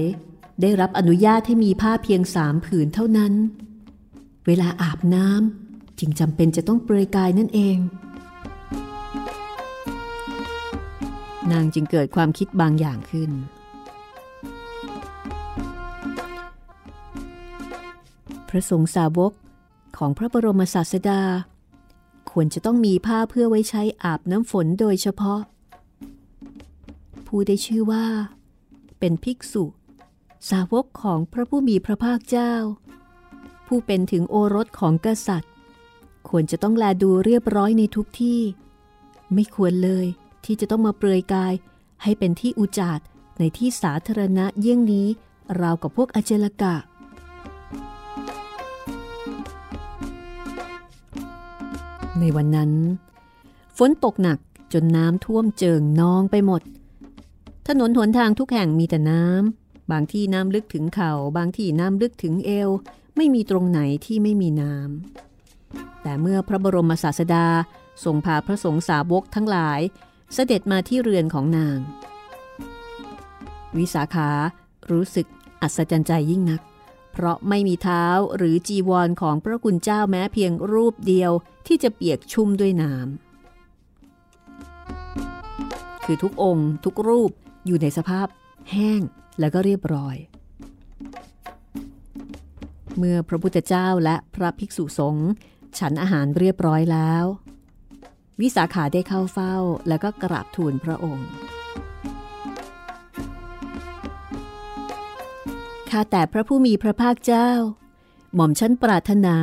[0.61, 3.33] ได้รับอนุญาตให้มีผ้าเพียงสามผืนเท่านั้น
[4.45, 7.77] เวลาอาบน้ำจึงจำเป็นจะต้องเปลือยกายนั่นเอง
[11.51, 13.31] นางจึงเกิดความคิดบางอย่างขึ้น
[18.49, 19.31] พระสงฆ์สาวก
[19.97, 21.21] ของพระบรมศาสดา
[22.31, 25.41] ควรจะต้องมีผ้าเพื่อไว้ใช้อาบน้ำฝนโดยเฉพาะ
[27.27, 28.05] ผู้ได้ชื่อว่า
[28.99, 29.63] เป็นภิกษุ
[30.49, 32.53] สาวกของพระผู้มีพระภาคเจ้า
[33.67, 35.53] ผู้เป็นถึงโอรสของกษัตริย์
[36.29, 38.41] ควรจะต้องแลดูเรียบร้อยในทุกที่
[39.33, 40.05] ไม่ควรเลย
[40.45, 41.53] ที่จะต้องมาเปลือยกาย
[42.03, 42.99] ให้เป็นที่อุจาด
[43.39, 45.07] ในที่สาธารณะเยี่ยงนี้
[45.61, 46.75] ราวกับพวกอเจลกะ
[52.19, 52.71] ในวันนั้น
[53.77, 54.39] ฝนตกหนัก
[54.73, 56.61] จนน้ำท่วมเจิงนองไปหมด
[57.67, 62.69] ถนนหนทางทุกแห่งมีแต่น้ำ บางที่น้ำลึกถึงเขา่า บางที่น้ำลึกถึงเอว
[63.15, 67.47] ไม่มีตรงไหนที่ไม่มีน้ำ แต่เมื่อพระบรมศาสดา
[68.03, 69.79] ทรงพาพระสงฆ์สาวกทั้งหลาย
[70.33, 71.77] เสด็จมาที่เรือนของนาง
[73.77, 74.29] วิสาขา
[74.91, 75.27] รู้สึก
[75.61, 76.61] อัศจรรย์ใจยิ่งนัก
[77.21, 78.05] เพราะไม่มีเท้า
[78.37, 81.31] หรือจีวรของพระคุณเจ้าแม้เพียงรูปเดียว
[81.67, 87.31] ที่จะเปียกชุ่มด้วยน้ำคือทุกองค์ ทุกรูป
[87.65, 88.27] อยู่ในสภาพ
[88.71, 89.01] แห้ง
[89.39, 90.15] แล้วก็เรียบร้อย
[92.97, 95.29] เมื่อพระพุทธเจ้าและพระภิกษุสงฆ์
[95.79, 97.25] ฉันอาหารเรียบร้อยแล้ว
[98.41, 99.55] วิสาขาได้เข้าเฝ้า
[99.87, 101.29] แล้วก็กราบทูลพระองค์
[105.91, 107.49] ข้าแต่พระผู้มีพระภาคเจ้า
[108.35, 109.37] หม่อมชั้นปรารถนา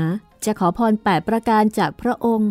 [0.45, 2.51] จะขอพรแปดประการจากพระองค์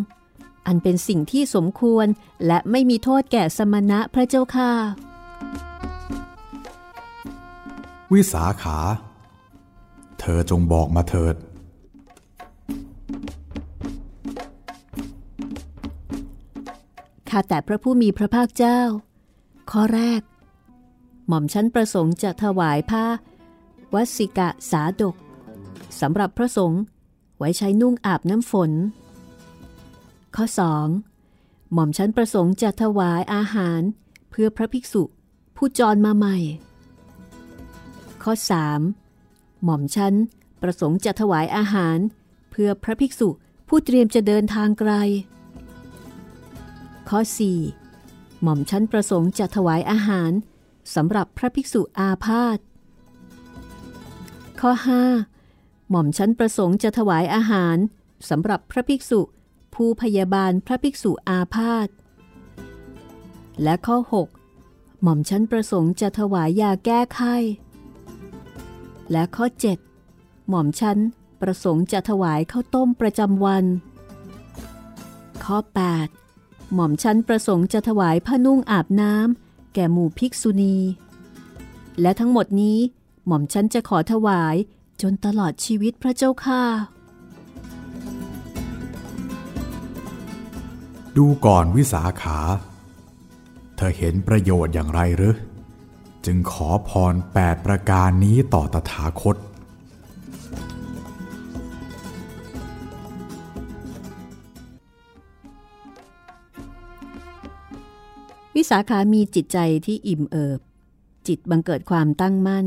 [0.66, 2.06] อันเป็นสิ่งที่สมควร
[2.46, 4.72] และไม่มีโทษแก่สมณะพระเจ้าค่ะ
[8.12, 8.78] วิสาขา
[10.20, 11.36] เธอจงบอกมาเถิด
[17.30, 18.80] ข้าแต่พระผู้มีพระภาคเจ้า
[19.70, 20.22] ข้อแรก
[21.28, 23.04] หม่อมชั้นประสงค์จะถวายผ้า
[23.94, 25.16] วัสิกะสาดก
[26.00, 26.82] สำหรับพระสงฆ์
[27.38, 28.70] ไว้ใช้นุ่งอาบน้ำฝน
[30.36, 30.44] ข้อ
[31.04, 31.72] 2.
[31.72, 33.80] หม่อมชั้นประสงค์จะถวายอาหาร
[34.30, 35.02] เพื่อพระภิกษุ
[35.56, 36.36] ผู้จรมาใหม่
[38.22, 38.32] ข้อ
[38.98, 39.64] 3.
[39.64, 40.14] หม่อมชั้น
[40.62, 41.98] ประสงค์จะถวายอาหาร
[42.50, 43.28] เพื่อพระภิกษุ
[43.68, 44.92] ผู้เตรียมจะเดินทางไกล
[47.08, 47.20] ข้อ
[47.80, 48.42] 4.
[48.42, 50.30] หม่อมชั้นประสงค์จะถวายอาหาร
[50.94, 52.58] สำหรับพระภิกษุอาพาธ
[54.60, 54.72] ข้อ
[55.30, 55.90] 5.
[55.90, 57.76] หม่อมชั้นประสงค์จะถวายอาหาร
[58.28, 59.20] สำหรับพระภิกษุ
[59.74, 61.88] ผู้พยาบาลพระภิกษุอาพาธ
[63.62, 63.96] และข้อ
[64.50, 65.02] 6.
[65.02, 67.36] หม่อมชั้นประสงค์จะถวายยาแก้ไข้
[69.12, 69.46] และข้อ
[69.98, 70.48] 7.
[70.48, 70.98] หม่อมชั้น
[71.40, 73.64] ประสงค์จะถวายข้าวต้มประจำวัน
[75.44, 75.58] ข้อ
[76.16, 76.74] 8.
[76.74, 80.76] หม่อมชั้นประสงค์จะถวายผ้านุ่งอาบน้ำแก่หมู่ภิกษุณี
[82.00, 82.78] และทั้งหมดนี้
[83.26, 84.56] หม่อมฉันจะขอถวาย
[85.02, 86.62] จนตลอดชีวิตพระเจ้าค่ะ
[91.16, 92.38] ดูก่อนวิสาขา
[93.76, 95.34] เธอเห็นประโยชน์อย่างไรหรือ
[96.24, 99.36] จึงขอพรแปดประการนี้ต่อตถาคต
[108.56, 110.60] วิสาขามีจิตใจที่อิ่มเอิบ
[111.26, 112.66] จิตบังเกิดความตั้งมั่น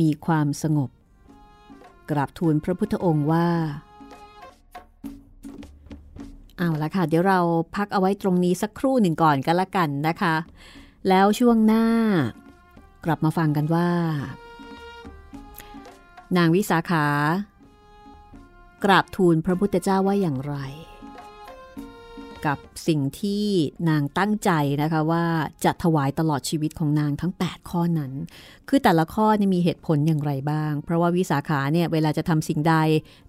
[0.00, 0.90] มีความสงบ
[2.10, 3.48] กราบทูลพระพุทธองค์ว่า
[6.58, 7.38] เอาละค่ะ เดี๋ยวเรา
[7.76, 10.34] พักเอาไว้ตรงนี้สักครู่หนึ่งก่อนกันละกันนะคะ
[11.08, 11.84] แล้วช่วงหน้า
[13.04, 13.88] กลับมาฟังกันว่า
[16.36, 17.06] นางวิสาขา
[18.84, 20.56] กราบทูลพระพุทธเจ้าว่าอย่างไร
[22.46, 23.44] กับสิ่งที่
[23.88, 24.50] นางตั้งใจ
[24.82, 25.24] นะคะว่า
[25.64, 28.12] จะถวายตลอดชีวิตของนางทั้ง 8 ข้อนั้น
[28.68, 32.74] คือแต่ละข้อนี่มีเหตุผลอย่างไรบ้าง เพราะว่าวิสาขาเนี่ยเวลาจะทำสิ่งใด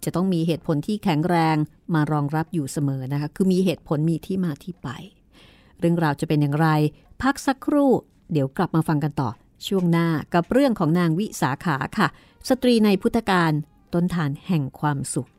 [0.03, 1.55] จะต้องมีเหตุผลที่แข็งแรง
[1.93, 4.89] มารองรับอยู่เสมอนะคะ คือมีเหตุผลมีที่มาที่ไป
[5.79, 6.67] เรื่องราวจะเป็นอย่างไร
[7.21, 7.91] พักสักครู่
[8.31, 9.29] เดี๋ยวกลับมาฟังกันต่อ
[9.67, 12.07] ช่วงหน้ากับเรื่องของนางวิสาขาค่ะ
[12.49, 13.51] สตรีในพุทธการ
[13.93, 15.29] ต้นฐานแห่งความสุข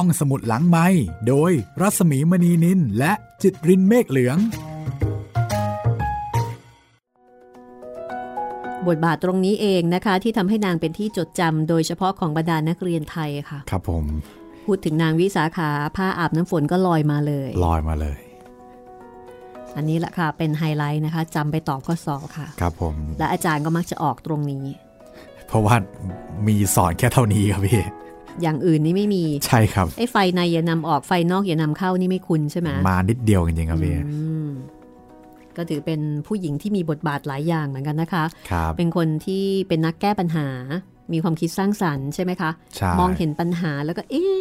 [0.00, 0.86] ห้องสมุดหลังไม้
[1.28, 4.38] โดยรัสมีมณีนินและจิตรินเมฆเหลือง
[8.88, 14.04] บทบาทตรงนี้เองนะคะ ที่ทำให้นางเป็นที่จดจำโดยเฉพาะของบรรดานักเรียนไทยค่ะ ครับผม
[14.66, 18.18] พูดถึงนางวิสาขาผ้าอาบน้ำฝนก็ลอยมาเลย ลอยมาเลย
[19.76, 24.64] อันนี้แหละค่ะเป็นไฮไลท์นะคะจำไปตอบข้อสอบค่ะ ครับผม และอาจารย์ก็มักจะออกตรงนี้
[25.46, 25.74] เพราะว่า
[26.46, 27.84] มีสอนแค่เท่านี้ครับพี่
[28.42, 33.94] อย่างอื่นนี่ไม่มี ใช่ครับไอ้ไฟในอย่านำออกไฟนอกอย่านำเข้านี่ไม่คุณใช่ไหมมานิดเดียวจริงๆครับพี่
[35.56, 40.48] ก็ถือเป็นผู้หญิงที่มีบทบาทหลายอย่างเหมือนกันนะคะครับเป็นคนที่เป็นนักแก้ปัญหา
[41.12, 42.50] มีความคิดสร้างสรรค์ใช่ไหมคะ
[43.00, 44.36] มองเห็นปัญหาแล้วก็ เอ๊ะ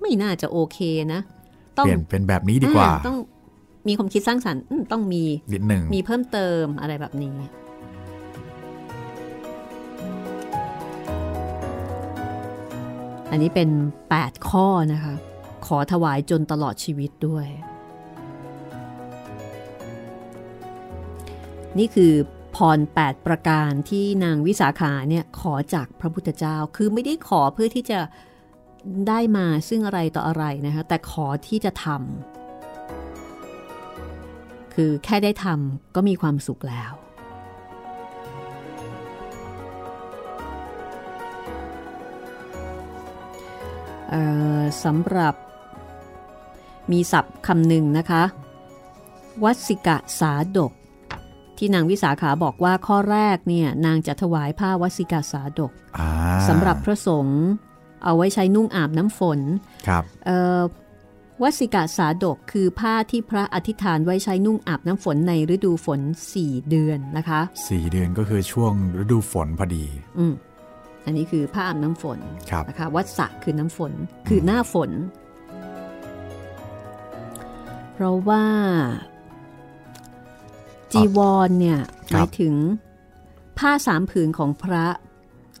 [0.00, 0.78] ไม่น่าจะโอเค
[1.12, 1.20] นะ
[1.78, 3.18] ต้องเปลี่ยนเป็นแบบนี้ดีกว่า ต้อง
[3.88, 7.36] มีความคิดสร้างสรรค์ต้องมีนิดหนึ่งมีเพิ่มเติมอะไรแบบนี้
[13.34, 13.70] อันนี้เป็น
[14.12, 15.14] 8 ข้อนะคะ
[15.66, 17.46] ขอถวายจนตลอดชีวิตด้วย
[21.78, 22.12] นี่คือ
[22.56, 28.00] พร 8 ประการที่นางวิสาขาเนี่ยขอจากพระพุทธเจ้า คือไม่ได้ขอเพื่อที่จะ
[29.08, 36.92] ได้มาซึ่งอะไรต่ออะไรนะคะ แต่ขอที่จะทำคือแค่ได้ทำก็มีความสุขแล้ว
[44.84, 45.34] สำหรับ
[46.92, 48.22] มีศัพท์คำหนึ่งนะคะ
[49.44, 50.72] วัสิกะสาดก
[51.58, 56.08] ที่นางวิสาขาบอกว่าข้อแรกเนี่ยนางจะถวายผ้าวสิกาสาดกอ่า
[56.48, 57.40] สำหรับพระสงฆ์
[58.04, 59.40] เอาไว้ใช้นุ่งอาบน้ำฝน
[59.88, 60.60] ครับเอ่อ
[61.42, 66.00] วสิกาสาดกคือผ้าที่พระอธิษฐานไว้ใช้นุ่งอาบน้ำฝนในฤดูฝน
[66.34, 69.84] 4 เดือนนะคะสี่เดือนก็คือช่วงฤดูฝนพอดี
[71.04, 72.18] อืมอันนี้คือผ้าอาบน้ำฝน
[72.50, 73.92] ครับนะคะวัดสะคือน้ำฝน
[74.28, 74.90] คือหน้าฝน
[77.92, 78.44] เพราะว่า
[80.92, 82.54] จีวรเนี่ยหครับมายถึง
[83.58, 84.86] ผ้าสามผืนของพระ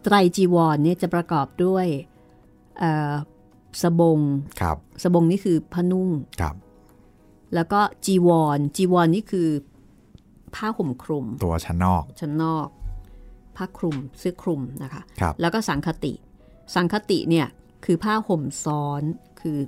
[0.02, 1.86] ไตรจีวรเนี่ยจะประกอบด้วย
[2.78, 3.12] เอ่อ
[3.82, 4.20] สบง
[4.60, 6.54] ครับสบงนี่คือผ้านุ่งครับ
[7.54, 9.48] แล้วก็จีวรจีวรนี่คือ
[10.54, 12.68] ผ้าห่มคลุม ตัวชั้นนอกชั้นนอก
[13.56, 16.12] ผ้าคลุมเสื้อคลุมนะคะครับแล้วก็สังคติ
[16.74, 17.46] สังคติเนี่ย
[17.84, 19.02] คือผ้าห่มซ้อน
[19.40, 19.58] คือ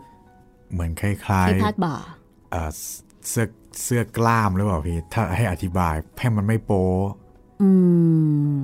[0.73, 2.71] เหมือนคล้ายที่พาดบ่าๆเอ่อ
[3.29, 3.47] เสื้อ
[3.83, 6.87] เสื้อกล้ามหรือเปล่าพี่ถ้าให้อธิบายให้มันไม่โป๊
[7.63, 7.71] อื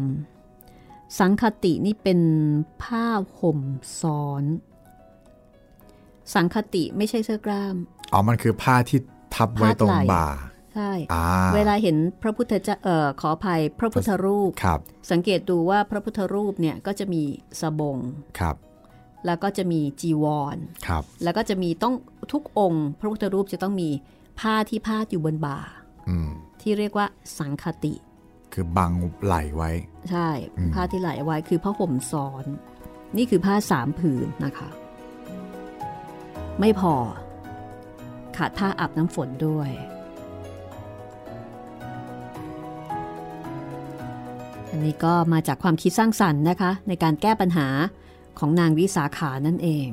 [0.00, 0.02] ม
[1.20, 2.20] สังคตินี่เป็น
[2.82, 3.06] ผ้า
[3.38, 3.60] ห่ม
[4.00, 4.44] ซ้อน
[6.34, 7.76] สังคติไม่ใช่เสื้อกล้าม
[8.12, 9.00] อ๋อ มันคือผ้าที่
[9.34, 10.26] ทับไว้ตรงพาดไหล่บ่า
[10.74, 14.80] ใช่อ่าเวลาเห็นพระพุทธเจ้าเอ่อขออภัยพระพุทธรูปครับ
[15.10, 17.22] สังเกตดูว่าพระพุทธรูปเนี่ยก็จะมี
[17.60, 17.96] สบง
[18.40, 18.56] ครับ
[19.26, 20.56] แล้วก็จะมีจีวร
[20.86, 21.94] ครับ แล้วก็จะมีต้อง
[22.32, 23.88] ทุกองค์ พระพุทธรูปจะต้องมี
[24.40, 25.58] ผ้าที่พาดอยู่บนบ่า
[26.08, 26.30] อืม
[26.60, 27.06] ที่เรียกว่า
[27.38, 27.94] สังคติ
[28.52, 28.92] คือบัง
[29.24, 29.70] ไหลไว้
[30.10, 32.44] ใช่อืมผ้าที่ไหลเอาไว้คือผ้าห่มซ้อน
[33.16, 34.68] นี่คือผ้าสามผืนนะคะ
[36.60, 36.94] ไม่พอ
[38.36, 39.70] ขาดผ้าอาบน้ำฝนด้วย
[44.72, 47.68] อันนี้ก็มาจากความคิดสร้างสรรค์นะคะ ในการแก้ปัญหา
[48.38, 49.88] ของนางวิสาขานั่นเอง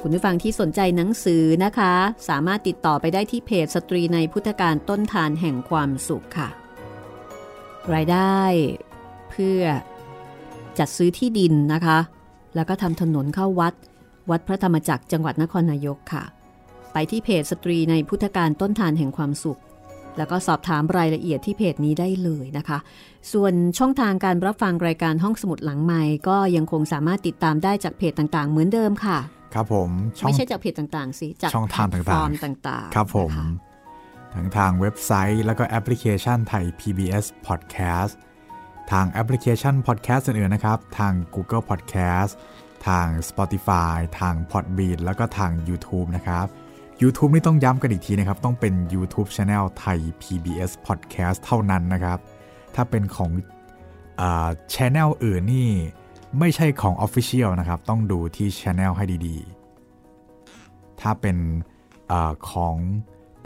[0.00, 1.92] คุณผู้ฟังที่สนใจหนังสือนะคะ
[2.28, 6.48] สามารถติดต่อไปได้ที่เพจสตรีในพุทธการต้นทานแห่งความสุขค่ะ
[7.94, 8.40] รายได้
[9.30, 9.62] เพื่อ
[10.78, 11.98] จัดซื้อที่ดินนะคะ
[12.54, 13.74] แล้วก็ทำถนนเข้าวัด
[14.30, 16.24] วัดพระธรรมจักรจังหวัดนครนายกค่ะ
[16.92, 19.60] ไปที่เพจสตรีในพุทธการต้นทานแห่งความสุข
[20.18, 22.78] แล้วก็สอบถามรายละเอียดที่เพจนี้ได้เลยนะคะ
[23.32, 29.18] ส่วนช่องทางการรับฟังรายการห้องสมุดหลังไม้ก็ยังคงสามารถติดตามได้จากเพจต่างๆ เหมือนเดิมค่ะ
[29.54, 33.50] ครับผมช่องไม่ใช่จากเพจต่างๆสิจากช่องทางต่างๆแพลตฟอร์มต่างๆ ครับผมนะะ
[34.34, 38.14] ทั้งทางเว็บไซต์ แล้วก็แอปพลิเคชันไทย PBS Podcast
[38.92, 42.32] ทางแอปพลิเคชัน Podcast อื่นๆนะครับ ทาง Google Podcast
[42.86, 46.46] ทาง Spotify ทาง Podbean แล้วก็ทาง YouTube นะครับ
[47.02, 52.18] YouTube นี่ต้องย้ำกันอีกทีนะครับ ต้องเป็น YouTube Channel ไทย PBS Podcast เท่านั้นนะครับ
[52.74, 53.30] ถ้าเป็นของ
[54.20, 55.68] อ่า Channel อื่นนี่
[56.38, 61.36] ไม่ใช่ของ Official นะครับ ต้องดูที่ Channel ให้ดีๆ ถ้าเป็น
[62.10, 62.76] อาของ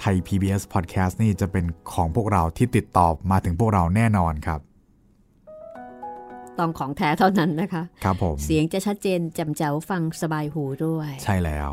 [0.00, 4.60] ไทย PBS Podcast นี่จะเป็นของพวกเราที่ติดต่อมาถึงพวกเราแน่นอนครับ
[6.58, 11.70] ต้องของแท้เท่านั้นนะคะ ครับผม เสียงจะชัดเจนแจ่มแจ๋วฟังสบายหูด้วย ใช่แล้ว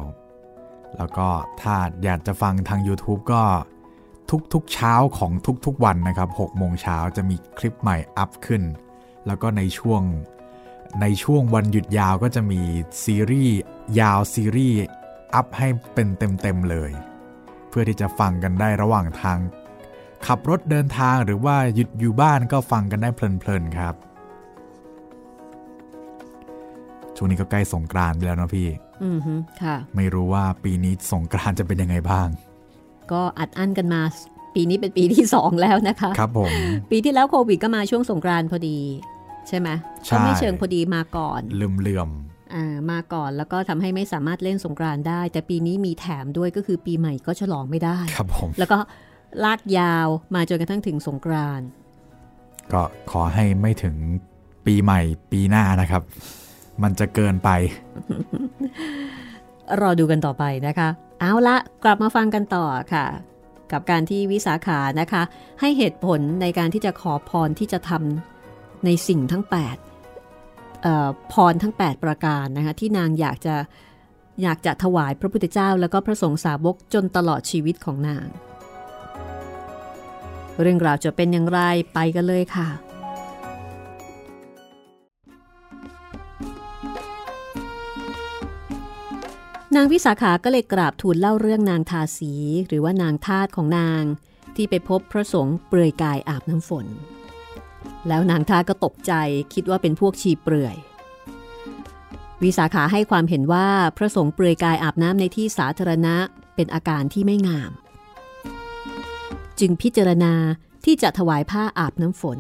[0.98, 1.28] แล้วก็
[1.62, 3.44] ถ้าอยากจะฟังทาง YouTube ก็
[4.54, 5.32] ทุกๆเช้าของ
[5.66, 8.64] ทุกๆวันนะครับ6โมงเช้าจะมีคลิปใหม่อัพขึ้น
[9.28, 10.02] แล้วก็ในช่วง
[11.02, 12.62] ในช่วงวันหยุดยาวก็จะมี
[13.04, 13.58] ซีรีส์
[14.00, 14.80] ยาวซีรีส์
[15.34, 16.92] อัพให้เป็นเต็มๆเลย
[17.70, 19.40] เพื่อที่จะฟังกันได้ระหว่างทาง
[20.26, 23.96] ขับรถเดินทางหรือว่าหยุดอยู่บ้านก็ฟังกันได้เพลินๆครับ
[27.16, 28.70] ช่วงนี้ก็ใกล้สงกรานต์ไปแล้วนะพี่
[29.64, 32.28] ค่ะ ไม่รู้ว่าปีนี้สงกรานต์จะเป็นยังไงบ้าง
[33.12, 34.02] ก็อัดอั้นกันมา
[34.56, 36.54] ปีนี้เป็นปีที่สองแล้วนะคะ ครับผม
[36.92, 38.80] ปีที่แล้วโควิดก็มาช่วงสงกรานต์พอดี
[39.48, 39.70] ใช่ไหม
[40.06, 42.10] ใช่ก็ไม่เชิงพอดีมาก่อนลืมเลื่อม
[42.54, 48.80] อ่ามาก่อนแล้วก็ทำให้ไม่สามารถเล่นสงกรานต์ได้ แต่ปีนี้มีแถมด้วยก็คือปีใหม่ก็ฉลองไม่ได้ครับผมแล้วก็
[49.44, 51.68] ลากยาวมาจนกระทั่งถึงสงกรานต์
[52.74, 52.82] ก็
[53.12, 53.96] ขอให้ไม่ถึง
[54.66, 56.02] ปีใหม่ปีหน้านะครับ
[56.84, 57.50] มันจะเกินไป
[59.82, 60.90] รอดูกันต่อไปนะคะ
[61.20, 63.06] เอาละกลับมาฟังกันต่อค่ะ
[63.72, 65.22] กับการที่วิสาขานะคะ
[65.60, 69.44] ให้เหตุผลในการที่จะขอพรที่จะทำในสิ่งทั้ง
[70.38, 73.56] 8พรทั้ง 8 ประการนะคะที่นางอยากจะ
[74.44, 78.28] อยากจะถวายพระพุทธเจ้า แล้วก็พระสงฆ์สาวกจนตลอดชีวิตของนาง
[80.62, 81.60] เรื่องราวจะเป็นอย่างไร
[81.94, 82.70] ไปกันเลยค่ะ
[89.76, 92.34] นางวิสาขาก็เลยกราบทูลเล่าเรื่องนางทาสี
[92.68, 94.04] หรือว่านางทาสของนาง
[94.56, 96.88] ที่ไปพบพระสงฆ์เปลือยกายอาบน้ำฝน
[98.08, 99.14] แล้วนางทาก็ตกใจ
[99.54, 100.76] คิดว่าเป็นพวกชีเปลือย
[102.44, 103.68] วิสาขาให้ความเห็นว่า
[103.98, 106.16] พระสงฆ์เปลือยกายอาบน้ำในที่สาธารณะ
[106.56, 107.72] เป็นอาการที่ไม่งาม
[109.60, 110.34] จึงพิจารณา
[110.86, 112.40] ที่จะถวายผ้าอาบน้ำฝน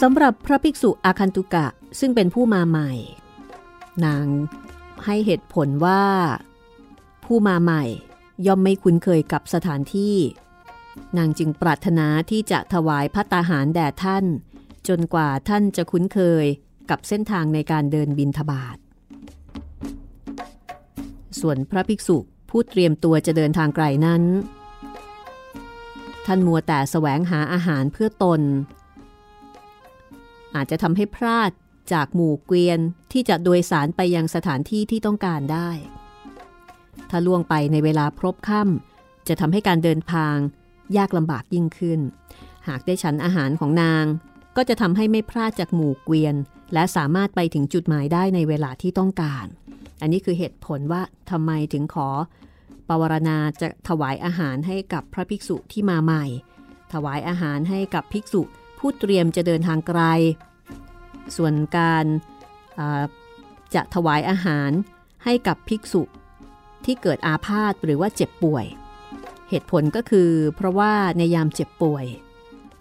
[0.00, 1.66] สำหรับพระภิกษุอาคันตุกะ
[2.00, 2.92] ซึ่งเป็นผู้มาใหม่
[4.06, 4.26] นาง
[5.04, 6.04] ให้เหตุผลว่า
[7.24, 7.84] ผู้มาใหม่
[8.46, 10.16] ย่อมไม่คุ้นเคยกับสถานที่
[11.18, 14.24] นางจึงปรารถนาที่จะถวายพัตตาหารแด่ท่าน
[14.88, 16.44] จนกว่าท่านจะคุ้นเคย
[16.90, 18.76] กับเส้นทางในการเดินบินทบาท
[21.40, 22.16] ส่วนพระภิกษุ
[22.50, 24.22] ผู้เตรียมตัวจะเดินทางไกลนั้น
[26.26, 28.40] ท่านมัวแต่แสวงหาอาหารเพื่อตน
[30.54, 31.50] อาจจะทำให้พลาด
[31.92, 32.80] จากหมู่เกวียน
[33.12, 35.70] ที่จะโดยสารไปยังสถานที่ที่ต้องการได้
[37.10, 40.36] ถ้าล่วงไปในเวลาพรบค่ำจะทำให้การเดินทาง
[40.96, 42.00] ยากลำบากยิ่งขึ้น
[42.68, 44.04] หากได้ฉันอาหารของนาง
[44.56, 46.34] ก็จะทำให้ไม่พลาดจากหมู่เกวียน
[46.72, 49.46] และสามารถไปถึงจุดหมายได้ในเวลาที่ต้องการ
[50.00, 52.08] อันนี้คือเหตุผลว่าทำไมถึงขอ
[52.88, 56.24] ปวารณาจะถวายอาหารให้กับพระภิกษุที่มาใหม่
[56.92, 58.42] ถวายอาหารให้กับภิกษุ
[58.78, 60.00] ผู้เตรียมจะเดินทางไกล
[61.36, 62.04] ส่วนการ
[63.74, 64.70] จะถวายอาหาร
[65.24, 66.02] ให้กับภิกษุ
[66.84, 68.66] ที่เกิดอาพาธหรือว่าเจ็บป่วย
[69.50, 72.04] เหตุผลก็คือ เพราะว่าในยามเจ็บป่วย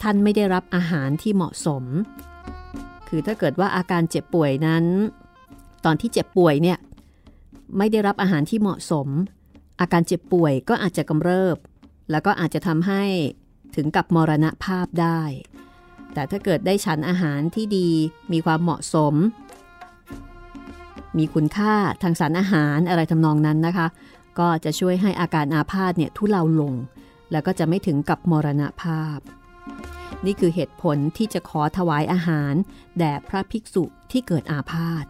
[0.01, 1.83] ท่านไม่ได้รับอาหารที่เหมาะสม
[3.07, 4.85] คือถ้าเกิดว่าอาการเจ็บป่วยนั้น
[5.85, 6.77] ตอนที่เจ็บป่วยเนี่ย
[7.77, 9.07] ไม่ได้รับอาหารที่เหมาะสม
[9.79, 11.57] อาการเจ็บป่วยก็อาจจะกำเริบ
[12.11, 13.03] แล้วก็อาจจะทำให้
[13.75, 15.21] ถึงกับมรณภาพได้
[16.13, 17.89] แต่ถ้าเกิดได้ฉันอาหารที่ดี
[18.31, 19.13] มีความเหมาะสม
[21.17, 23.87] มีคุณค่าทางสารอาหารอะไรทำนองนั้นนะคะ
[24.39, 26.73] ก็จะช่วยให้อาการอาพาธเนี่ยทุเลาลง
[27.31, 29.19] แล้วก็จะไม่ถึงกับมรณภาพ
[30.25, 32.53] นี่คือเหตุผลที่จะขอถวายอาหาร
[32.97, 35.05] แด่พระภิกษุที่เกิดอาพาธ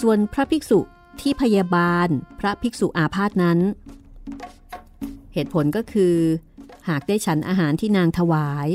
[0.00, 0.80] ส่วนพระภิกษุ
[1.20, 2.08] ที่พยาบาล
[2.40, 3.58] พระภิกษุอาพาธนั้น
[5.34, 6.16] เหตุผลก็คือ
[6.88, 8.68] หากได้ฉันอาหารที่นางถวาย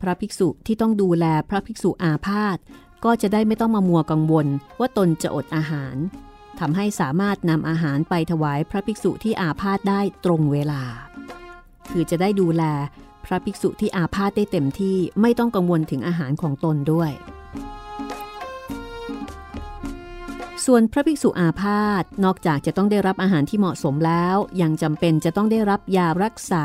[0.00, 2.58] พระภิกษุที่ต้องดูแลพระภิกษุอาพาธ
[3.04, 4.46] ก็จะได้ไม่ต้องมามัวกังวล
[4.80, 5.96] ว่าตนจะอดอาหาร
[6.60, 10.82] ทำให้สามารถนำอาหารไปถวายพระภิกษุที่อาพาธได้ตรงเวลา
[11.90, 12.62] คือจะได้ดูแล
[13.24, 17.10] พระภิกษุที่อาพาธได้เต็มที่ไม่ต้องกังวลถึงอาหารของตนด้วย
[20.66, 26.64] ส่วนพระภิกษุอาพาธนอกจากจะต้องได้รับอาหารที่เหมาะสมแล้ว ยังจำเป็นจะต้องได้รับยารักษา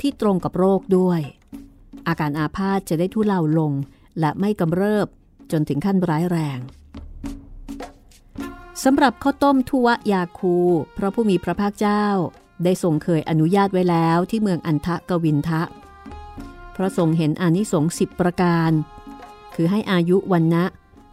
[0.00, 1.20] ที่ตรงกับโรคด้วย
[2.06, 3.72] อาการอาพาธจะได้ทุเลาลง
[4.20, 5.06] และไม่กำเริบ
[5.52, 6.58] จนถึงขั้นร้ายแรง
[8.84, 10.56] สำหรับข้าวต้มทุวะยาคู
[10.96, 12.04] พระผู้มีพระภาคเจ้า
[12.64, 15.62] ได้ทรงเคยอนุญาตไว้แล้วที่เมืองอันทะกวินทะ
[16.72, 18.70] เพราะทรงเห็นอานิสงส์สิบประการ
[19.54, 20.64] คือให้อายุวันนะ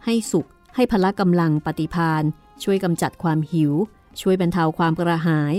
[0.04, 2.22] ให้สุข ให้พละกำลังปฏิพาน
[2.62, 3.72] ช่วยกำจัดความหิว
[4.20, 5.54] ช่วยบรรเทาความกระหาย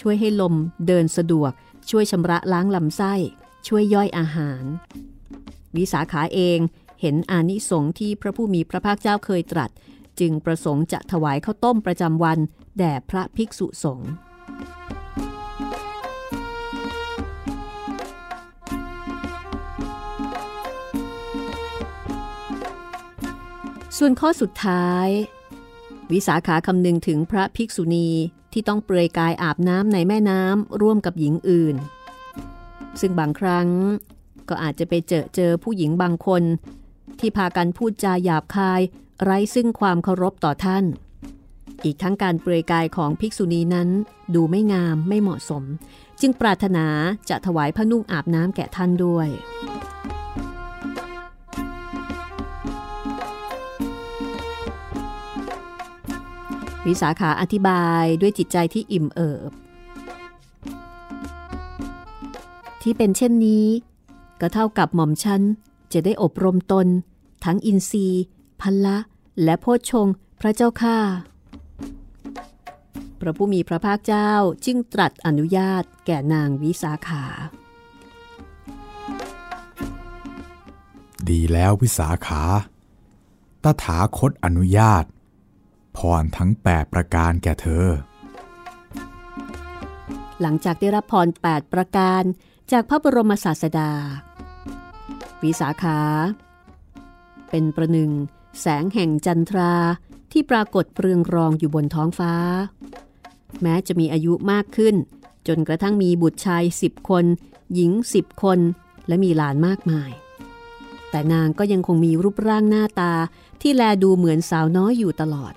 [0.00, 0.54] ช่วยให้ลม
[0.86, 1.52] เดินสะดวก
[1.90, 3.14] ช่วยชำระล้างลำไส้
[3.66, 4.64] ช่วยย่อยอาหาร
[5.76, 6.58] วิสาขาเอง
[7.00, 9.70] เห็นอานิสงส์ที่พระผู้มีพระภาคเจ้าเคยตรัส
[10.20, 12.38] จึงประสงค์จะถวายข้าวต้มประจำวัน
[12.78, 14.10] แด่พระภิกษุสงฆ์
[23.98, 25.08] ส่วนข้อสุดท้าย
[26.12, 28.08] วิสาขาคำนึงถึงพระภิกษุณี
[28.52, 31.76] ที่ต้องเปลือยกายอาบน้ำในแม่น้ำร่วมกับหญิงอื่น
[33.00, 33.68] ซึ่งบางครั้ง
[34.48, 36.42] ก็อาจจะไปเจอเจอผู้หญิงบางคน
[37.18, 38.80] ที่พากันพูดจาหยาบคาย
[39.22, 40.84] ไร้ซึ่งความเคารพต่อท่าน
[41.84, 43.88] อีกทั้งการเปลือยกายของภิกษุณีนั้น
[44.34, 45.64] ดูไม่งามไม่เหมาะสม
[46.20, 46.86] จึงปรารถนา
[47.30, 49.28] จะถวายพระนุ่งอาบน้ำแก่ท่านด้วย
[56.86, 59.52] วิสาขาอธิบายด้วยจิตใจที่อิ่มเอิบ
[62.82, 63.66] ที่เป็นเช่นนี้
[64.40, 65.42] ก็เท่ากับหม่อมชัน
[65.92, 66.86] จะได้อบรมตน
[67.44, 68.24] ทั้งอินทรีย์
[68.60, 68.98] พันละ
[69.42, 70.06] และโพชง
[70.40, 70.98] พระเจ้าข้า
[73.20, 74.32] พระผู้มีพระภาคเจ้า
[74.64, 77.24] จึงตรัสอนุญาตแก่นางวิสาขา
[81.28, 82.42] ดีแล้ววิสาขา
[83.64, 85.04] ตถาคตอนุญาต
[85.96, 87.86] พรทั้งแปดประการแก่เธอ
[90.40, 92.22] หลังจากได้รับพรแปดประการ
[92.72, 93.90] จากพระบรมศาสดา
[95.42, 95.98] วิสาขา
[97.50, 98.10] เป็นประหนึ่ง
[98.60, 99.74] แสงแห่งจันทรา
[100.32, 102.34] ที่ปรากฏเปรืองรองอยู่บนท้องฟ้า
[103.62, 104.94] แม้จะมีอายุมากขึ้น
[105.48, 107.24] จนกระทั่งมีบุตรชายสิบคน
[107.74, 108.58] หญิงสิบคน
[109.08, 110.10] และมีหลานมากมาย
[111.10, 113.12] แต่นางก็ยังคงมีรูปร่างหน้าตา
[113.60, 115.54] ที่แลดูเหมือนสาวน้อยอยู่ตลอด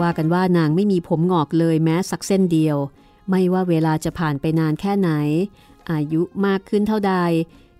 [0.00, 2.76] ว่ากันว่านางไม่มีผมงอกเลยแม้สักเส้นเดียว
[3.30, 5.10] ไม่ว่าเวลาจะผ่านไปนานแค่ไหน
[5.90, 7.14] อายุมากขึ้นเท่าใด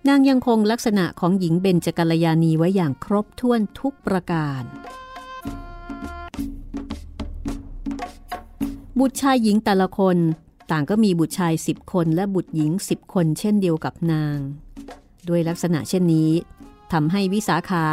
[0.07, 4.63] นางยังคงลักษณะของหญิงเบญจกัลยาณีไว้อย่างครบถ้วนทุกประการ
[8.99, 10.17] บุตรชายหญิงแต่ละคน
[10.71, 14.37] ต่างก็มีบุตรชายสิบคนและบุตรหญิงสิบคนเช่นเดียวกับนาง
[15.27, 16.31] ด้วยลักษณะเช่นนี้
[16.91, 17.87] ทำให้วิสาขา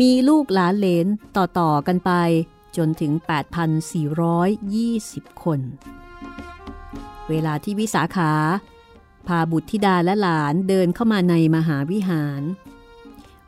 [0.00, 1.06] มีลูกหลานเลน
[1.36, 2.12] ต่อ ๆ กันไป
[2.76, 3.12] จนถึง
[4.48, 5.60] 8,420 คน
[7.30, 8.32] เวลาที่วิสาขา
[9.26, 12.42] พาบุตรธิดาและหลานเดินเข้ามาในมหาวิหาร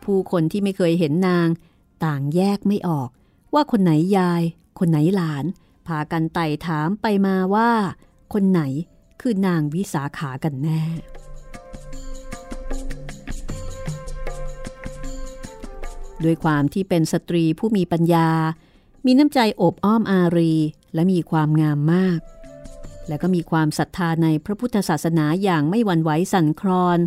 [0.05, 1.49] ผู้คนที่ไม่เคยเห็นนาง
[2.05, 3.09] ต่างแยกไม่ออก
[3.55, 4.43] ว่าคนไหนยาย
[4.79, 5.45] คนไหนหลาน
[5.87, 7.71] พากันไต่ถามไปมาว่า
[8.33, 8.63] คนไหน
[9.21, 10.83] คือนางวิสาขากันแน่
[16.25, 18.29] ด้วยความที่เป็นสตรีผู้มีปัญญา
[19.07, 20.55] มีน้ำใจโอบอ้อมอารี
[20.95, 22.21] และมีความงามมาก
[23.11, 26.99] และก็มีความศรัทธาในพระพุทธศาสนาอย่างไม่หวั่นไหวสั่นคลอน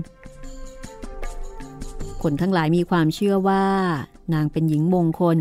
[2.23, 3.67] คนทั้งหลายมีความเชื่อว่า
[4.33, 5.39] นางเป็นหญิงมงคล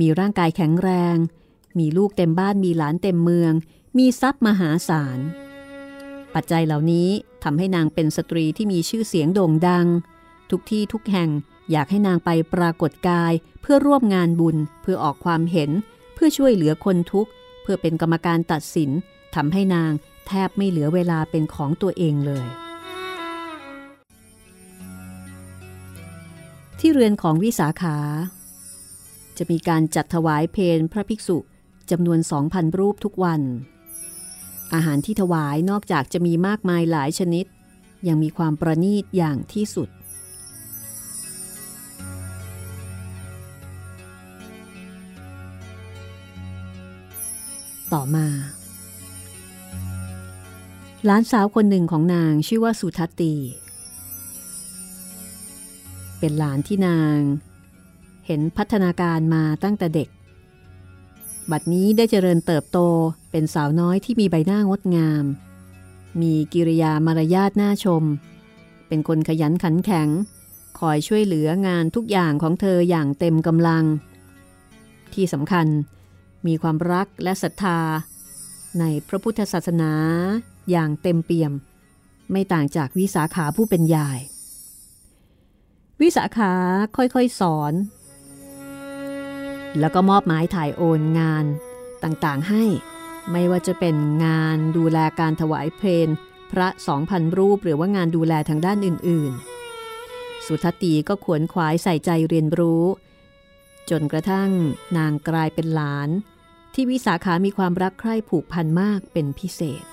[0.00, 1.16] มีร่างกายแข็งแรง
[1.78, 3.52] มีลูกเต็มบ้านมีหลานเต็มเมือง
[3.98, 5.18] มีทรัพย์มหาศาล
[6.34, 7.08] ปัจจัยเหล่านี้
[7.44, 9.86] ทำให้นางเป็นสตรีที่มีชื่อเสียงโด่งดัง
[10.50, 11.30] ทุกที่ทุกแห่ง
[11.70, 13.32] อยากให้นางไปปรากฏกาย
[13.62, 15.70] เพื่อร่วมงานบุญเพื่อออกความเห็น
[16.14, 17.30] เพื่อช่วยเหลือคนทุกข์
[17.62, 18.90] เพื่อเป็นกรรมการตัดสิน
[19.34, 19.92] ทำให้นาง
[20.26, 22.46] แทบไม่เหลือเวลาเป็นของตัวเองเลย
[26.78, 27.96] ที่เรือนของวิสาขา
[29.38, 31.38] จะมีการจัดถวายเพลพระภิกษุ
[31.90, 33.42] จำนวนสองพันรูปทุกวัน
[34.74, 37.46] อาหารที่ถวายนอกจากจะมีมากมายหลายชนิด
[38.08, 39.88] ยังมีความประณีตอย่างที่สุด
[47.92, 48.26] ต่อมา
[51.06, 53.34] หลานสาวคนหนึ่งของนางชื่อว่าสุทัตตี
[56.18, 57.18] เป็นหลานที่นาง
[58.26, 60.08] เห็นพัฒนาการมาตั้งแต่เด็ก
[61.50, 62.78] บัดนี้ได้เจริญเติบโต
[63.30, 65.24] เป็นสาวน้อยที่มีใบหน้างดงาม
[66.20, 68.04] มีกิริยามารยาทน่าชม
[68.88, 70.08] เป็นคนขยันขันแข็ง
[70.78, 73.84] คอยช่วยเหลืองานทุกอย่างของเธออย่างเต็มกำลัง
[75.14, 75.66] ที่สำคัญ
[76.46, 77.78] มีความรักและศรัทธา
[78.78, 79.92] ในพระพุทธศาสนา
[80.70, 81.52] อย่างเต็มเปี่ยม
[82.32, 84.18] ไม่ต่างจากวิสาขาผู้เป็นยาย
[86.00, 86.52] วิสาขา
[86.96, 87.72] ค่อยๆสอน
[89.78, 91.44] แล้วก็มอบหมายถ่ายโอนงาน
[92.04, 92.64] ต่างๆให้
[93.30, 96.06] ไม่ว่าจะเป็นงานดูแลการถวายเพลง
[96.52, 102.84] พระสองพันรูปหรือว่างานดูแลทางด้านอื่นๆ สุทัตตีก็ขวนขวายใส่ใจเรียนรู้
[103.90, 104.50] จนกระทั่ง
[104.96, 106.08] นางกลายเป็นหลาน
[106.74, 109.84] ที่วิสาขามีความรักใคร่ผูกพันมากเป็นพิเศษ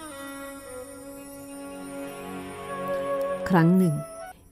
[3.50, 3.96] ครั้งหนึ่ง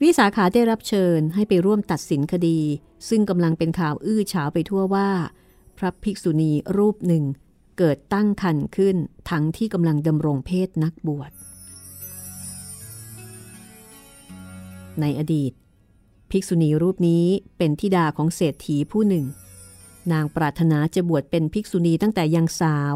[0.02, 2.58] วิสาขาได้รับเชิญให้ไปร่วมตัดสินคดี
[3.08, 5.10] ซึ่งกำลังเป็นข่าวอื้อฉาวไปทั่วว่า
[5.78, 7.24] พระภิกษุณีรูปหนึ่ง
[7.78, 8.96] เกิดตั้งคันขึ้น
[9.30, 11.30] ทั้งที่กำลังดำรงเพศนักบวช
[15.00, 15.52] ในอดีต
[16.30, 17.24] ภิกษุณีรูปนี้
[17.58, 19.24] เป็นทิดาของเศรษฐีผู้หนึ่ง
[20.12, 22.94] นางปรารถนาจะบวชเป็นภิกษุณีตั้งแต่ยังสาว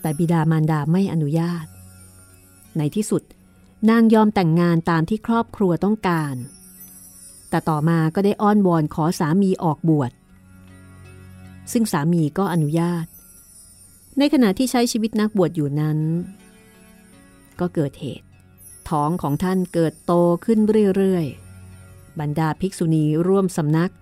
[0.00, 1.66] แต่บิดามารดาไม่อนุญาต
[2.78, 3.22] ในที่สุด
[3.88, 6.34] นางยอมแต่งงานตามที่ครอบครัวต้องการ
[7.50, 10.10] แต่ต่อมาก็ได้อ้อนวอนขอสามีออกบวช
[11.72, 13.06] ซึ่งสามีก็อนุญาต
[14.18, 15.98] ในขณะที่ใช้ชีวิตนักบวชอยู่นั้น
[17.60, 18.26] ก็เกิดเหตุ
[18.90, 20.12] ท้องของท่านเกิดโต
[20.44, 20.58] ขึ้น
[20.96, 23.92] เรื่อยๆ บรรดาภิกษุณีร่วมสำนัก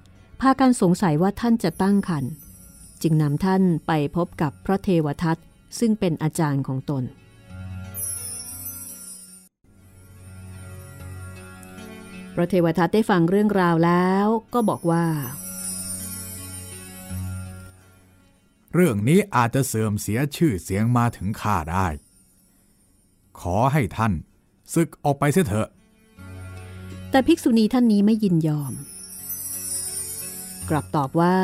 [0.40, 2.32] พากันสงสัยว่าท่านจะตั้งครรภ์
[3.02, 5.36] จึงนำท่านไปพบกับพระเทวทัต
[5.78, 7.04] ซึ่งเป็นอาจารย์ของตน
[12.41, 15.07] ระเทวทัตได้ฟังเรื่องราวแล้วก็บอกว่า
[18.74, 21.86] เรื่องนี้อาจจะเสื่อมเสียชื่อเสียงมาถึงข้าได้
[23.41, 24.12] ขอให้ท่าน
[24.74, 25.68] ศึกออกไปเสียเถอะ
[27.11, 28.72] แต่ภิกษุณีท่านนี้ไม่ยินยอม
[30.68, 31.36] กลับตอบว่า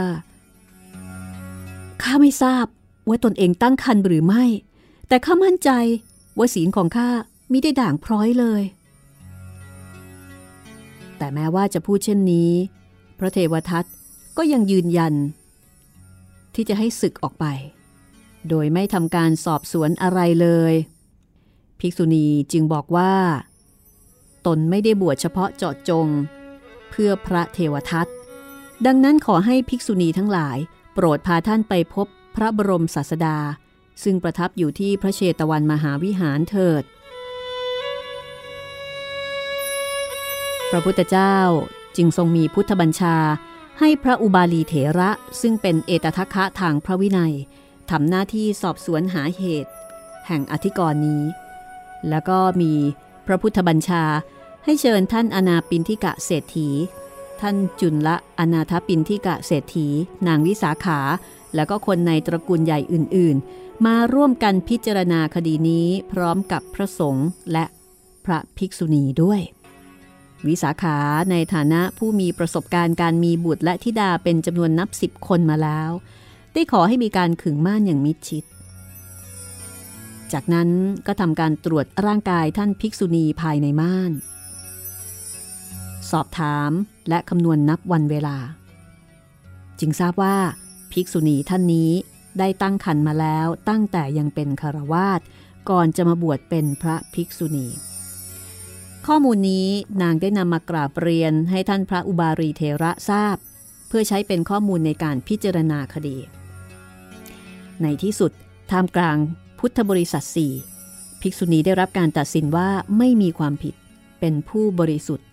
[2.03, 2.67] ข้าไม่ทราบ
[3.09, 4.45] ว่าตนเองตั้งคันหรือไม่
[5.09, 5.71] แต่ข้ามั่นใจ
[6.39, 7.09] ว่าศีลของข้า
[7.53, 8.63] มิได้ด่างพร้อยเลย
[11.19, 12.51] แต่แม้ว่าจะพูดเช่นนี้
[13.19, 13.85] พระเทวทัต
[14.37, 15.15] ก็ยังยืนยัน
[16.55, 17.47] ที่จะให้ศึกออกไป
[18.49, 20.75] โดยไม่ทำการสอบสวนอะไรเลย
[21.81, 23.13] ภิกษุณีจึงบอกว่า
[24.47, 26.07] ตนไม่ได้บวชเฉพาะเจาะจง
[26.91, 28.07] เพื่อพระเทวทัต
[28.87, 30.59] ดังนั้นขอให้ภิกษุณีทั้งหลาย
[30.95, 32.07] โปรดพาท่านไปพบ
[32.37, 33.39] พระบรมศาสดา
[34.03, 36.83] ซึ่งประทับอยู่ที่พระเชตวันมหาวิหารเถิด
[40.75, 41.37] ระพุทธเจ้า
[41.97, 43.17] จึงทรงมีพุทธบัญชา
[43.81, 45.11] ให้พระอุบาลีเถระ
[45.41, 47.35] ซึ่งเป็นเอตทัคคะทางพระวินัย
[47.91, 49.71] ทำหน้าที่สอบสวนหาเหตุ
[50.27, 51.23] แห่งอธิกรณ์นี้
[52.09, 52.73] แล้วก็มี
[53.27, 54.05] พระพุทธบัญชา
[54.65, 56.69] ให้เชิญท่านอนาปินทิกะเศรษฐี
[57.41, 59.89] ท่านจุลละอนาถปินทิกะเศรษฐี
[60.27, 61.01] นางวิสาขา
[61.55, 67.65] แล้วก็คนในตระกูลใหญ่อื่น ๆ มาร่วมกันพิจารณาคดีนี้พร้อมกับพระสงฆ์และ
[68.25, 69.43] พระภิกษุณีด้วย
[70.49, 70.99] วิสาขา
[71.31, 75.91] ในฐานะผู้มีประสบการณ์การมีบุตรและธิดาเป็นจำนวนนับสิบคนมาแล้ว
[76.53, 78.45] ได้ขอให้มีการขึงม่านอย่างมิดชิด
[80.33, 80.69] จากนั้น
[81.07, 84.13] ก็ทำการตรวจร่างกายท่านภิกษุณีภายในม่าน
[86.11, 86.71] สอบถาม
[87.09, 88.37] และคำนวณนับวันเวลา
[89.81, 90.37] จึงทราบว่า
[90.93, 91.91] ภิกษุณีท่านนี้
[92.39, 95.21] ได้ตั้งคันมาแล้วตั้งแต่ยังเป็นคารวาส
[95.71, 97.67] ก่อนจะมาบวชเป็นพระภิกษุณี
[99.07, 99.69] ข้อมูลนี้
[100.03, 103.37] นางได้นำมากราบเรียนให้ท่านพระอุบารีเทระทราบ
[103.89, 106.17] เพื่อใช้เป็นข้อมูลในการพิจารณาคดี
[107.83, 108.33] ในที่สุด
[108.71, 109.17] ท่ามกลาง
[109.59, 110.53] พุทธบริษัทสี่
[111.21, 113.75] ภิกษุณีได้รับการตัดสินว่าไม่มีความผิด
[114.21, 115.29] เป็นผู้บริสุทธิ์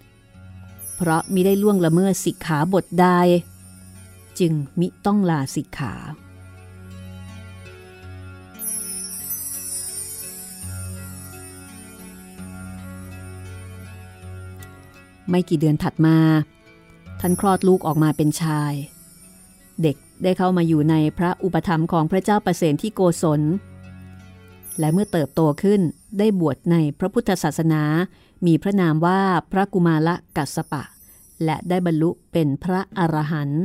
[0.96, 3.08] เพราะมิได้ล่วงละเมิดสิกขาบทใด
[4.40, 5.94] จึงมิต้องลาสิกขา
[15.32, 16.18] ไม่กี่เดือนถัดมา
[17.20, 18.74] ท่านคลอดลูกออกมาเป็นชาย
[19.82, 23.42] เด็กได้เข้ามาอยู่ในพระอุปถัมภ์ของพระเจ้าประเสนที่โกศล
[24.80, 25.82] และเมื่อเติบโตขึ้น
[26.18, 27.84] ได้บวชในพระพุทธศาสนา
[28.46, 29.22] มีพระนามว่า
[29.52, 30.84] พระกุมารกัสปะ
[31.46, 33.64] และได้บรรลุเป็นพระอรหันต์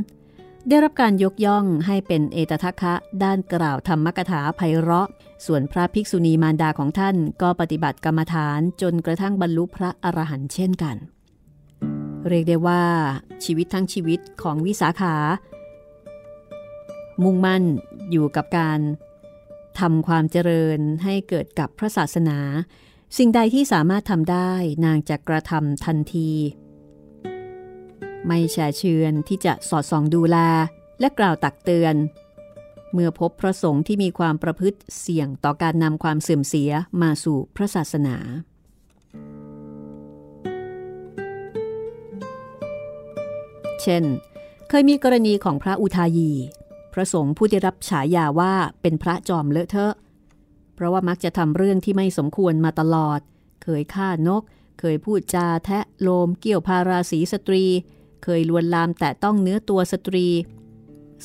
[0.68, 5.08] ได้รับการยกย่องให้เป็นเอตทัคคะด้านกล่าวธรรมกถาไพเราะ
[5.46, 10.96] ส่วนพระภิกษุณีมารดาของท่านก็ปฏิบัติกรรมฐานจนกระทั่งบรรลุพระอรหันต์เช่นกัน
[12.28, 12.84] เรียกได้ว่า
[13.44, 15.16] ชีวิตทั้งชีวิตของวิสาขา
[17.22, 17.62] มุ่งมั่น
[18.10, 18.80] อยู่กับการ
[19.80, 22.38] ทำความเจริญให้เกิดกับพระศาสนา
[23.16, 24.52] สิ่งใดที่สามารถทำได้
[24.84, 26.30] นางจะกระทำทันที
[28.26, 30.36] ไม่แช่เชือนที่จะสอดส่องดูแล
[31.00, 31.94] และกล่าวตักเตือน
[32.92, 36.70] เมื่อพบพระสงฆ์ที่มีความประพฤติเสี่ยงต่อการนำความเสื่อมเสีย
[37.02, 38.16] มาสู่พระศาสนา
[43.82, 44.04] เช่น
[44.68, 46.30] เคยมีกรณีของพระอุทายี
[46.92, 49.94] พระสงฆ์ผู้ได้รับฉายาว่าเป็นพระจอมเลอะเทอะ
[50.74, 53.20] เพราะว่ามักจะทำเรื่องที่ไม่สมควรมาตลอด
[53.62, 54.42] เคยฆ่านก
[54.80, 57.64] เคยพูดจาแทะโลมเกี่ยวพาราศีสตรี
[58.24, 60.26] เคยลวนลามแต่ต้องเนื้อตัวสตรี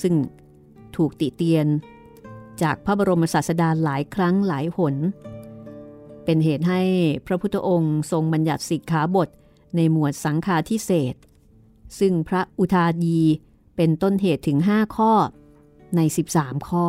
[0.02, 0.16] ซึ่ง
[0.96, 1.68] ถูกติเตียน
[2.62, 4.96] จากพระบรมศาสดาหลายครั้งหลายหน
[6.26, 6.82] เป็นเหตุให้
[7.26, 9.30] พระพุทธองค์ทรงบัญญัติสิกขาบท
[9.76, 11.16] ในหมวดสังฆาทิเศษ
[12.00, 13.20] ซึ่งพระอุทายี
[13.76, 15.12] เป็นต้นเหตุถึง 5 ข้อ
[15.96, 16.00] ใน
[16.34, 16.88] 13 ข้อ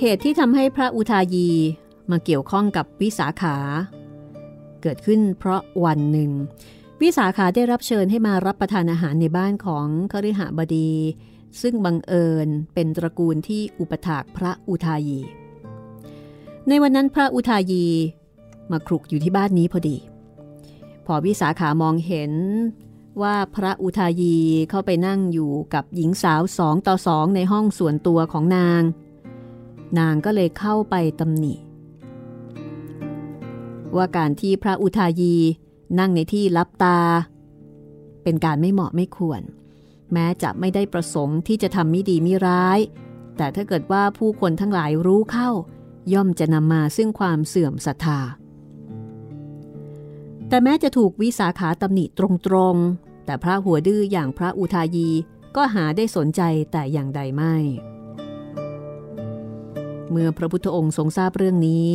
[0.00, 1.48] เหตุที่ทำให้พระอุทายี
[2.10, 3.56] มาเกี่ยวข้องกับวิสาขา
[4.82, 6.30] เกิดขึ้นเพราะวันหนึ่ง
[7.02, 10.90] วิสาขาได้รับเชิญให้มารับประทานอาหารในบ้านของคฤหบดี
[11.60, 15.20] ซึ่งบังเอิญเป็นตระกูลที่อุปถากพระอุทายี
[16.68, 17.86] ในวันนั้นพระอุทายี
[18.70, 19.96] มาครุกอยู่ที่บ้านนี้พอดี
[21.06, 22.32] พอวิสาขามองเห็น
[23.22, 24.36] ว่าพระอุทายี
[24.70, 28.82] เข้าไปนั่งอยู่กับหญิงสาวสองต่อสองในห้องส่วนตัวของนาง
[29.98, 31.54] นางก็เลยเข้าไปตำหนิ
[33.96, 35.36] ว่าการที่พระอุทายี
[35.98, 36.98] นั่งในที่ลับตา
[38.22, 39.42] เป็นการไม่เหมาะไม่ควร
[40.12, 42.78] แม้จะไม่ได้ประสงค์ที่จะทำมิดีมิร้าย
[43.36, 45.50] แต่ถ้าเกิดว่าผู้คนทั้งหลายรู้เข้า
[46.12, 48.20] ย่อมจะนำมาซึ่งความเสื่อมศรัทธา
[50.48, 52.20] แต่แม้จะถูกวิสาขาตำหนิต
[52.54, 55.08] รงๆ แต่พระหัวดื้ออย่างพระอุทายี
[55.56, 57.56] ก็หาได้สนใจแต่อย่างใดไม่
[60.10, 61.94] เมื่อพระพุทธองค์ทรงทราบเรื่องนี้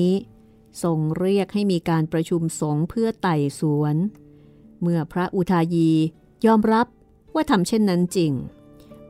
[0.83, 3.95] ทรงเรียกให้มีการประชุมสงฆ์เพื่อไต่สวน
[4.81, 5.91] เมื่อพระอุทายี
[6.45, 6.87] ยอมรับ
[7.33, 8.31] ว่าทำเช่นนั้นจริง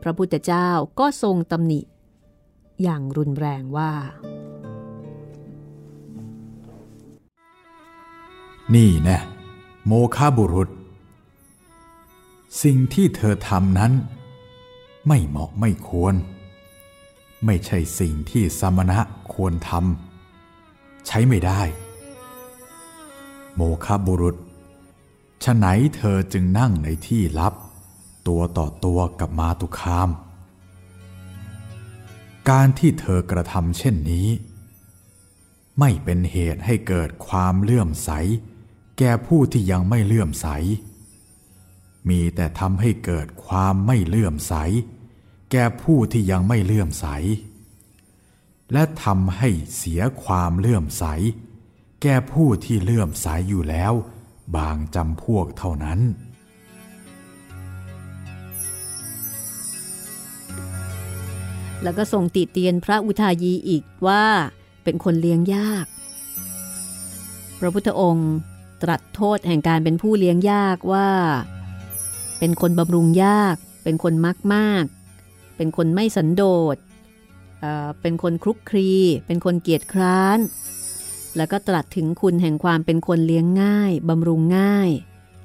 [0.01, 1.81] พระพุทธเจ้าก็ทรงตำหนิ
[2.83, 3.91] อย่างรุนแรงว่า
[8.75, 9.19] นี่นะ
[9.85, 10.69] โมฆะบุรุษ
[12.63, 13.93] สิ่งที่เธอทำนั้น
[15.07, 16.15] ไม่เหมาะไม่ควร
[17.45, 18.99] ไม่ใช่สิ่งที่สมณะ
[19.33, 20.08] ควรทำ
[21.09, 21.61] ใช้ไม่ได้
[23.55, 24.35] โมคบุรุษ
[25.43, 27.53] ฉะไหนเธอจึงนั่งในที่ลับ
[28.27, 30.09] ตัวต่อตัวกับมาตุคาม
[32.49, 34.27] การที่เธอกระทำเช่นนี้
[35.79, 38.11] ไม่เป็นเหตุให้เกิดความเลื่อมใส
[38.97, 40.47] แก่ผู้ที่ยังไม่เลื่อมใส
[42.09, 44.53] มีแต่ทำให้เกิดความไม่เลื่อมใส
[45.51, 47.07] แก่ผู้ที่ยังไม่เลื่อมใส
[48.73, 51.03] และทำให้เสียความเลื่อมใส
[52.01, 53.93] แก่ผู้ที่เลื่อมใสอยู่แล้ว
[54.55, 55.99] บางจำพวกเท่านั้น
[61.83, 64.25] แล้วก็ส่งติเตียนพระอุทายีอีกว่า
[64.83, 65.85] เป็นคนเลี้ยงยาก
[67.59, 68.31] พระพุทธองค์
[68.81, 71.09] ตรัสโทษแห่งการเป็นผู้เลี้ยงยากว่า
[72.39, 74.85] เป็นคนบำรุงยาก เป็นคนมักมาก
[75.57, 76.43] เป็นคนไม่สันโด
[76.73, 76.75] ษ
[77.59, 78.91] เเป็นคนคลุกคลี
[79.27, 80.39] เป็นคนเกียจคร้าน
[81.37, 84.89] แล้วก็ตรัสถึงคุณแห่งความเป็นคนเลี้ยงง่าย บำรุงง่าย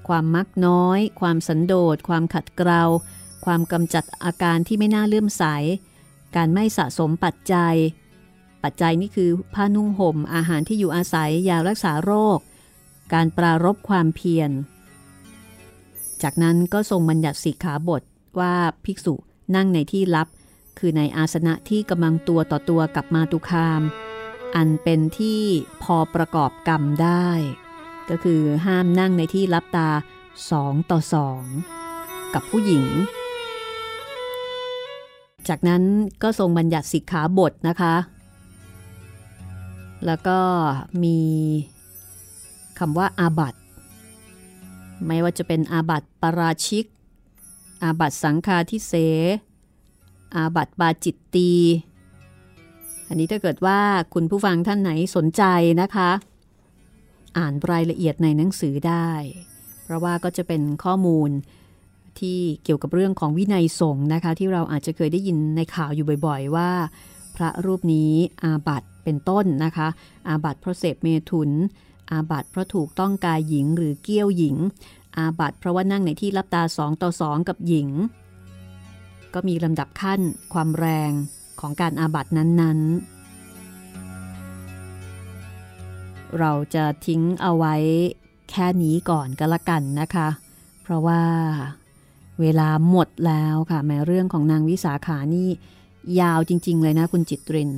[0.09, 2.83] ความมักน้อย ความสันโดษ ความขัดเกลา
[3.45, 5.45] ความกำจัดอาการที่ไม่น่าเลื่อมใส
[6.37, 7.77] การไม่สะสมปัจจัย
[8.63, 12.39] ปัจจัยนี่คือผ้านุ่งห่ม อาหารที่อยู่อาศัย ยารักษาโรค
[13.13, 14.51] การปรารบความเพียร
[16.23, 18.03] จากนั้นก็ทรงบัญญัติสิกขาบท
[18.41, 18.55] ว่า
[18.85, 19.15] ภิกษุ
[19.55, 20.29] นั่งในที่ลับ
[20.79, 23.83] คือในอาสนะที่กำลังตัวต่อตัวกับมาตุคาม
[24.57, 25.43] อันเป็นที่
[25.83, 27.29] พอประกอบกรรมได้
[28.11, 29.89] ก็คือห้ามนั่งในที่รับตา
[30.51, 31.43] สองต่อสอง
[32.35, 32.87] กับผู้หญิง
[35.49, 35.83] จากนั้น
[36.23, 37.95] ก็ทรงบัญญัติสิกขาบทนะคะ
[40.07, 40.39] แล้วก็
[41.03, 41.19] มี
[42.79, 43.55] คำว่าอาบัต
[45.07, 46.85] ไม่ว่าจะเป็นอาบัตปราชิก
[47.83, 48.95] อาบัตสังฆาทิเส
[50.37, 51.51] อาบัตบาจิตตี
[53.09, 53.79] อันนี้ถ้าเกิดว่า
[54.15, 55.43] คุณผู้ฟังท่านไหนสนใจ
[55.81, 56.11] นะคะ
[57.39, 59.11] อ่านรายละเอียดในหนังสือได้
[59.85, 61.31] เพราะว่าก็จะเป็นข้อมูล
[62.19, 66.71] ที่เกี่ยวกับเรื่องของวินัยสงฆ์นะคะ ที่เราอาจจะเคยได้ยินในข่าวอยู่บ่อย ๆ ว่า
[67.37, 68.13] พระรูปนี้
[68.43, 69.89] อาบัติเป็นต้นนะคะ
[70.29, 71.51] อาบัติเพราะเสพเมถุน
[72.11, 74.57] อาบัติเพราะถูกต้องกายหญิงหรือเกี้ยวหญิง
[75.17, 77.89] อาบัติเพราะว่านั่งในที่ลับตาสองต่อสองกับหญิง
[79.35, 80.21] ก็มีลำดับขั้น
[80.53, 81.11] ความแรง
[81.61, 83.15] ของการอาบัตินั้นๆ
[86.39, 87.75] เราจะทิ้งเอาไว้
[88.51, 90.29] แค่นี้ก่อนก็แล้วกันนะคะ
[90.83, 91.23] เพราะว่า
[92.41, 95.49] เวลาหมดแล้วค่ะแม้เรื่องของนางวิสาขานี่
[96.21, 97.71] ยาวจริง ๆ เลยนะคุณจิตริน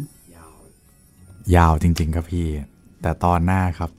[1.57, 2.46] ยาวจริง ๆ ครับพี่
[3.02, 3.90] แต่ตอนหน้าครับ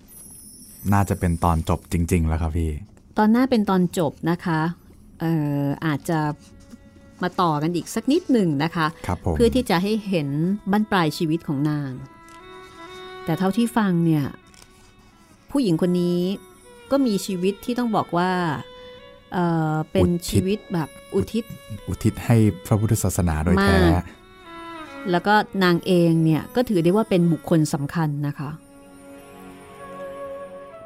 [0.94, 2.72] น่าจะเป็นตอนจบจริง ๆ แล้วครับพี่
[3.18, 4.62] ตอนหน้าเป็นตอนจบนะคะ
[5.20, 6.20] เอ่ออาจจะ
[7.24, 10.28] มาต่อกันอีกสักนิดหนึ่งนะคะคเพื่อที่จะให้เห็น
[10.72, 11.92] บั้นปลายชีวิตของนาง
[13.26, 14.26] แต่เท่าที่ฟังเนี่ย
[15.52, 16.20] ผู้หญิงคนนี้
[16.92, 18.32] ก็มีชีวิตที่ต้องบอกว่า
[19.34, 21.44] เเป็นชีวิตแบบอุทิศ
[21.88, 23.80] อุทิศให้พระพุทธศาสนาโดยแท้
[25.12, 28.50] แล้วก็นางเองเนี่ยก็ถือได้ว่าเป็นบุคคลสำคัญนะคะ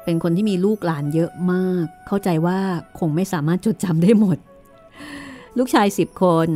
[0.04, 2.58] เป็นคนที่มีลูกหลานเยอะมาก เข้าใจว่า
[2.98, 4.38] คงไม่สามารถจดจำได้หมด
[5.58, 6.48] ลูกชายสิบคน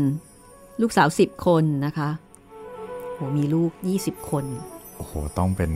[0.83, 2.11] ลูกสาวสิบคนนะคะ
[3.15, 4.45] โหมีลูกยี่สิบคน
[4.97, 5.73] โอ้โหต้องเป็น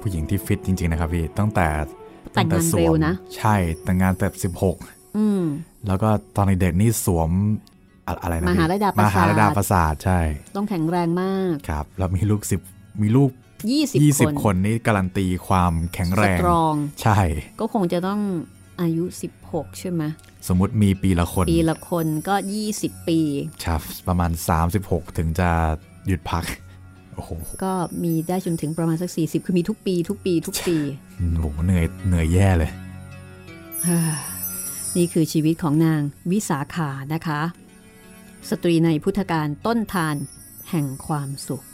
[0.00, 1.68] ผู้หญิงที่ฟิตจริง ๆ นะครับพี่ตั้งแต่
[2.34, 4.76] แต่งงานเร็วนะ ใช่แต่งงานแต่สิบหก
[5.86, 7.30] แล้วก็ตอนเด็กนี่สวม
[8.22, 10.20] อะไรนะมหาลดาประสาทมหาลดาประสาทใช่
[10.56, 12.60] ต้องแข็งแรงมากครับแล้วมีลูกสิบ
[13.02, 13.30] มีลูก
[13.70, 13.82] ยี่
[14.20, 17.18] สิบคนนี่การันตีความแข็งแรงสตรองใช่
[17.60, 18.20] ก็คงจะต้อง
[18.80, 19.04] อายุ
[19.42, 20.02] 16 ใช่ไหม
[20.48, 22.34] สมมุติมีปีละคน ปีละคนก็
[22.72, 23.20] 20 ปี
[23.64, 24.30] ครับประมาณ
[24.74, 25.50] 36 ถึงจะ
[26.06, 26.44] หยุดพัก
[27.14, 27.30] โอ้โห
[27.64, 27.72] ก็
[28.02, 30.76] มีได้จนถึงประมาณสัก 40 คือมีทุกปี ทุกปี ทุกปี
[31.38, 32.70] โอ้โหเหนื่อยเหนื่อยแย่เลย
[34.96, 37.40] นี่คือชีวิตของนางวิสาขานะคะ
[38.50, 40.16] สตรีในพุทธการต้นทาน
[40.70, 41.64] แห่งความสุข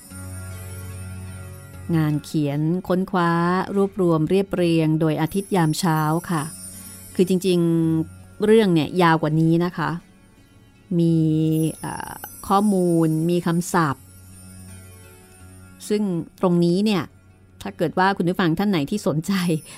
[1.96, 3.30] งานเขียนค้นคว้า
[3.76, 6.00] รวบรวมเรียบเรียง โดยอาทิตย์ยามเช้า
[6.30, 6.42] ค่ะ
[7.14, 7.60] คือจริง
[8.45, 9.90] เรื่องเนี่ยยาวกว่านี้นะคะ
[10.99, 11.14] มี
[12.49, 14.05] ข้อมูลมีคำศัพท์
[15.88, 16.03] ซึ่ง
[16.43, 17.03] ตรงนี้เนี่ย
[17.62, 19.32] ถ้าเกิดว่าคุณผู้ฟังท่านไหนที่สนใจ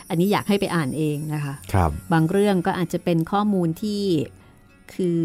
[0.08, 4.02] อันนี้อยากให้ไปอ่านเองนะคะครับบางเรื่องก็อาจจะเป็นข้อมูลที่
[4.94, 5.18] คือ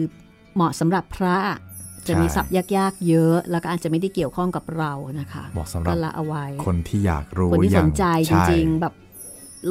[0.56, 1.38] เหมาะสำหรับพระ
[2.08, 8.94] จะมีศัพท์ยากๆเยอะ แล้วก็อาจจะไม่ได้เกี่ยวข้องกับเรานะคะเหมาะสำหรับละเอาไว้ คนที่อยากรู้คนที่สนใจจริงๆแบบ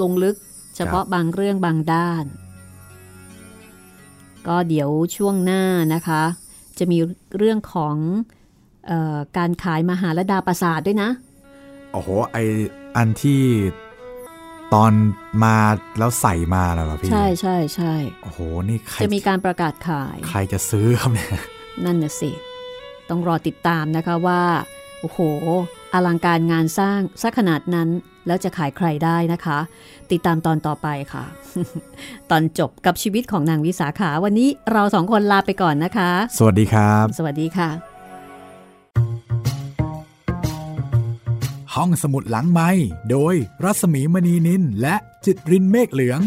[0.02, 0.36] ลงลึก
[0.76, 2.24] เฉพาะบางเรื่องบางด้าน
[4.48, 5.62] ก็เดี๋ยวช่วงหน้า
[5.94, 6.22] นะคะ
[6.78, 6.98] จะมี
[7.36, 7.96] เรื่องของ
[9.36, 11.10] การขายมหาลดาประสาทด้วยนะ
[11.92, 12.36] โอ้โห ไอ
[12.96, 13.42] อันที่
[14.74, 14.92] ตอน
[15.44, 15.56] มา
[15.98, 21.30] แล้วใส่มาแล้วเหรอพี่ ใช่ใช่ใช่โอ้โห นี่ใครจะมีการประกาศขาย ใครจะซื้อครับเนี่ย
[21.84, 22.30] นั่นน่ะสิ
[23.10, 24.42] ต้องรอติดตามนะคะว่า
[25.00, 25.20] โอ้โห
[25.94, 27.88] อลังการงานสร้างสักขนาดนั้น
[28.26, 29.58] แล้วจะขายใครได้นะคะ
[30.10, 31.24] ติดตามตอนต่อไปค่ะ
[32.30, 37.68] ตอนจบกับชีวิตของนางวิสาขาวันนี้เราสองคนลาไปก่อนนะคะ สวัสดีครับ สวัสดีค่ะ
[41.74, 42.70] ห้องสมุดหลังไม้
[43.10, 43.34] โดย
[43.64, 46.20] รัสมีมณีนินและจิตรินเมฆเหลือง